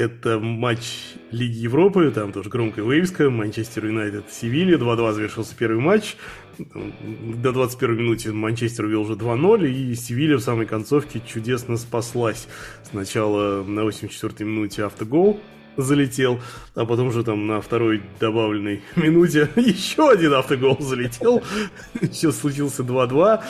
[0.00, 6.16] Это матч Лиги Европы, там тоже громкая вывеска, Манчестер Юнайтед, Севилья, 2-2 завершился первый матч.
[6.58, 12.48] До 21 минуты Манчестер вел уже 2-0, и Севилья в самой концовке чудесно спаслась.
[12.90, 15.38] Сначала на 84-й минуте автогол
[15.76, 16.40] залетел,
[16.74, 21.42] а потом уже там на второй добавленной минуте еще один автогол залетел.
[22.00, 23.40] Сейчас случился 2-2.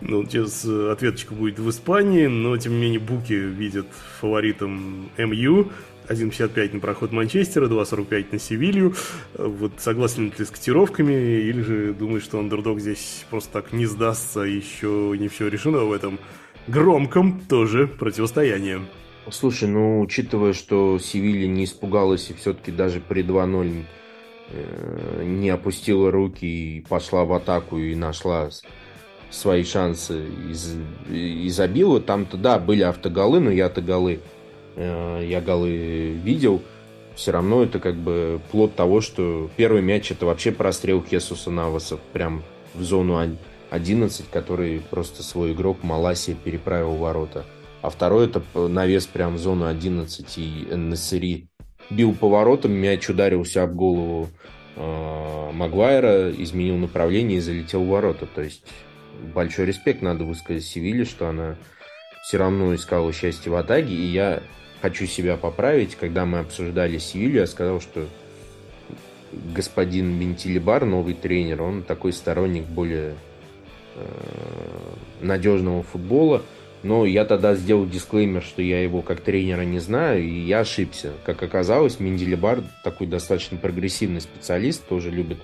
[0.00, 3.86] Ну, сейчас ответочка будет в Испании, но тем не менее Буки видят
[4.20, 5.70] фаворитом МЮ.
[6.08, 8.94] 1.55 на проход Манчестера, 2.45 на Севилью.
[9.34, 13.86] Вот согласен ли ты с котировками, или же думаешь, что андердог здесь просто так не
[13.86, 16.18] сдастся, еще не все решено в этом
[16.66, 18.80] громком тоже противостоянии?
[19.30, 23.84] Слушай, ну, учитывая, что Севилья не испугалась и все-таки даже при 2-0
[24.50, 28.48] э, не опустила руки и пошла в атаку и нашла
[29.28, 30.24] свои шансы
[31.10, 34.37] и, забила, там-то, да, были автоголы, но я-то голы Э,
[34.78, 36.62] я голы видел,
[37.14, 41.98] все равно это как бы плод того, что первый мяч это вообще прострел Хесуса Наваса
[42.12, 42.44] прям
[42.74, 43.18] в зону
[43.70, 47.44] 11, который просто свой игрок Маласия переправил в ворота.
[47.82, 51.48] А второй это навес прям в зону 11 и Насыри
[51.90, 54.28] бил поворотом, мяч ударился об голову
[54.76, 58.26] э, Магуайра, изменил направление и залетел в ворота.
[58.26, 58.64] То есть
[59.34, 61.56] большой респект надо высказать Севиле, что она
[62.22, 64.42] все равно искала счастье в атаке, и я
[64.80, 65.94] хочу себя поправить.
[65.94, 68.06] Когда мы обсуждали Севилью, я сказал, что
[69.54, 73.14] господин Бентилибар, новый тренер, он такой сторонник более
[73.94, 74.04] э,
[75.20, 76.42] надежного футбола.
[76.82, 81.12] Но я тогда сделал дисклеймер, что я его как тренера не знаю, и я ошибся.
[81.24, 85.38] Как оказалось, Менделибар такой достаточно прогрессивный специалист, тоже любит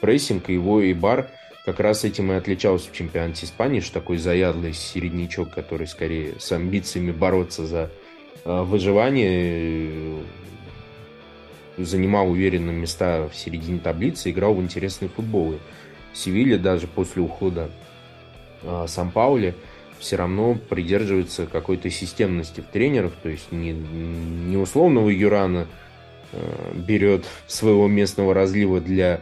[0.00, 1.30] прессинг, и его и бар
[1.64, 6.50] как раз этим и отличался в чемпионате Испании, что такой заядлый середнячок, который скорее с
[6.50, 7.90] амбициями бороться за
[8.44, 9.28] Э, выживание
[9.76, 10.22] э,
[11.76, 15.56] занимал уверенные места в середине таблицы, играл в интересный футбол.
[16.14, 17.70] Севилья даже после ухода
[18.62, 19.54] э, Сан-Паули
[19.98, 25.66] все равно придерживается какой-то системности в тренерах, то есть не, не условного Юрана
[26.72, 29.20] берет своего местного разлива для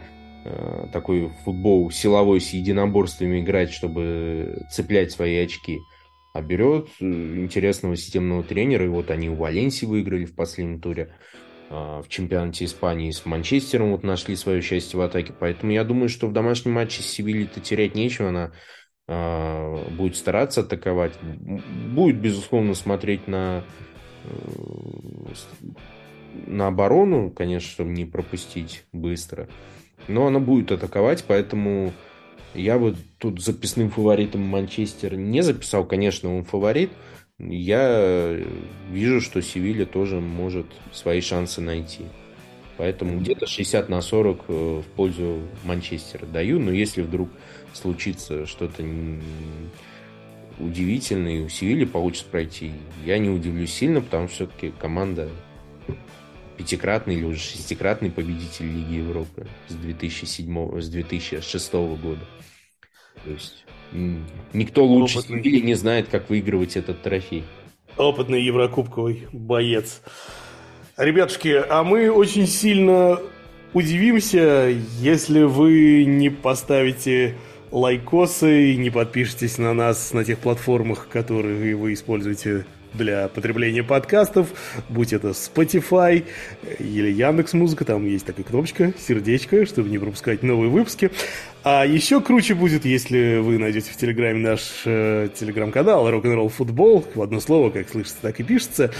[0.93, 5.81] такой футбол силовой с единоборствами играть, чтобы цеплять свои очки–
[6.33, 11.13] а берет э, интересного системного тренера, и вот они у Валенсии выиграли в последнем туре
[11.69, 15.33] а, в чемпионате Испании с Манчестером вот нашли свое счастье в атаке.
[15.37, 18.29] Поэтому я думаю, что в домашнем матче с Севильей-то терять нечего.
[18.29, 18.51] Она
[19.07, 21.13] а, будет стараться атаковать.
[21.21, 23.63] Будет, безусловно, смотреть на,
[24.23, 24.29] э,
[26.47, 29.47] на оборону, конечно, чтобы не пропустить быстро.
[30.07, 31.93] Но она будет атаковать, поэтому
[32.53, 35.85] я бы тут записным фаворитом Манчестер не записал.
[35.85, 36.91] Конечно, он фаворит.
[37.37, 38.37] Я
[38.91, 42.03] вижу, что Севилья тоже может свои шансы найти.
[42.77, 46.59] Поэтому где-то 60 на 40 э, в пользу Манчестера даю.
[46.59, 47.29] Но если вдруг
[47.73, 48.83] случится что-то
[50.59, 52.71] удивительное, и у Севильи получится пройти,
[53.05, 55.29] я не удивлюсь сильно, потому что все-таки команда
[56.59, 62.19] пятикратный или уже шестикратный победитель Лиги Европы с 2007, с 2006 года.
[63.23, 63.65] То есть
[64.53, 65.41] никто лучше Опытный.
[65.41, 67.45] или не знает, как выигрывать этот трофей.
[67.95, 70.01] Опытный еврокубковый боец.
[70.97, 73.21] Ребятушки, а мы очень сильно
[73.73, 74.67] удивимся,
[74.99, 77.35] если вы не поставите
[77.71, 84.49] лайкосы, не подпишитесь на нас на тех платформах, которые вы используете для потребления подкастов,
[84.89, 86.25] будь это Spotify
[86.79, 91.11] или Яндекс Музыка, там есть такая кнопочка, сердечко, чтобы не пропускать новые выпуски.
[91.63, 97.21] А еще круче будет, если вы найдете в Телеграме наш э, телеграм-канал Rock'n'Roll Футбол, в
[97.21, 98.91] одно слово, как слышится, так и пишется.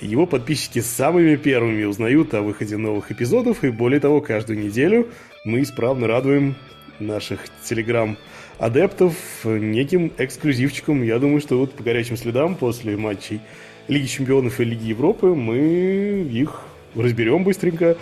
[0.00, 5.08] Его подписчики самыми первыми узнают о выходе новых эпизодов, и более того, каждую неделю
[5.44, 6.56] мы исправно радуем
[6.98, 8.18] наших телеграм
[8.58, 9.14] адептов
[9.44, 11.02] неким эксклюзивчиком.
[11.02, 13.40] Я думаю, что вот по горячим следам после матчей
[13.86, 15.58] Лиги Чемпионов и Лиги Европы мы
[16.30, 16.62] их
[16.94, 17.96] разберем быстренько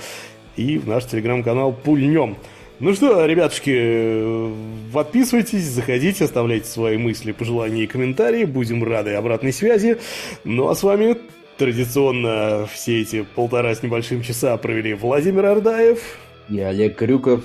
[0.56, 2.36] и в наш телеграм-канал пульнем.
[2.78, 4.52] Ну что, ребятушки,
[4.92, 8.44] подписывайтесь, заходите, оставляйте свои мысли, пожелания и комментарии.
[8.44, 9.98] Будем рады обратной связи.
[10.44, 11.16] Ну а с вами
[11.56, 16.18] традиционно все эти полтора с небольшим часа провели Владимир Ардаев.
[16.50, 17.44] И Олег Крюков.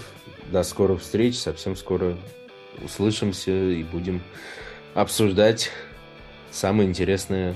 [0.52, 2.18] До скорых встреч, совсем скоро
[2.84, 4.22] услышимся и будем
[4.94, 5.72] обсуждать
[6.52, 7.56] самое интересное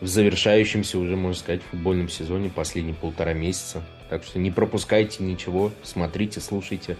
[0.00, 3.82] в завершающемся уже, можно сказать, футбольном сезоне последние полтора месяца.
[4.10, 6.96] Так что не пропускайте ничего, смотрите, слушайте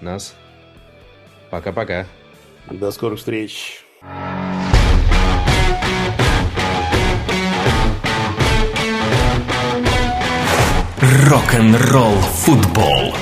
[0.00, 0.34] нас.
[1.50, 2.06] Пока-пока.
[2.68, 3.84] До скорых встреч.
[11.00, 13.14] Рок-н-ролл футбол.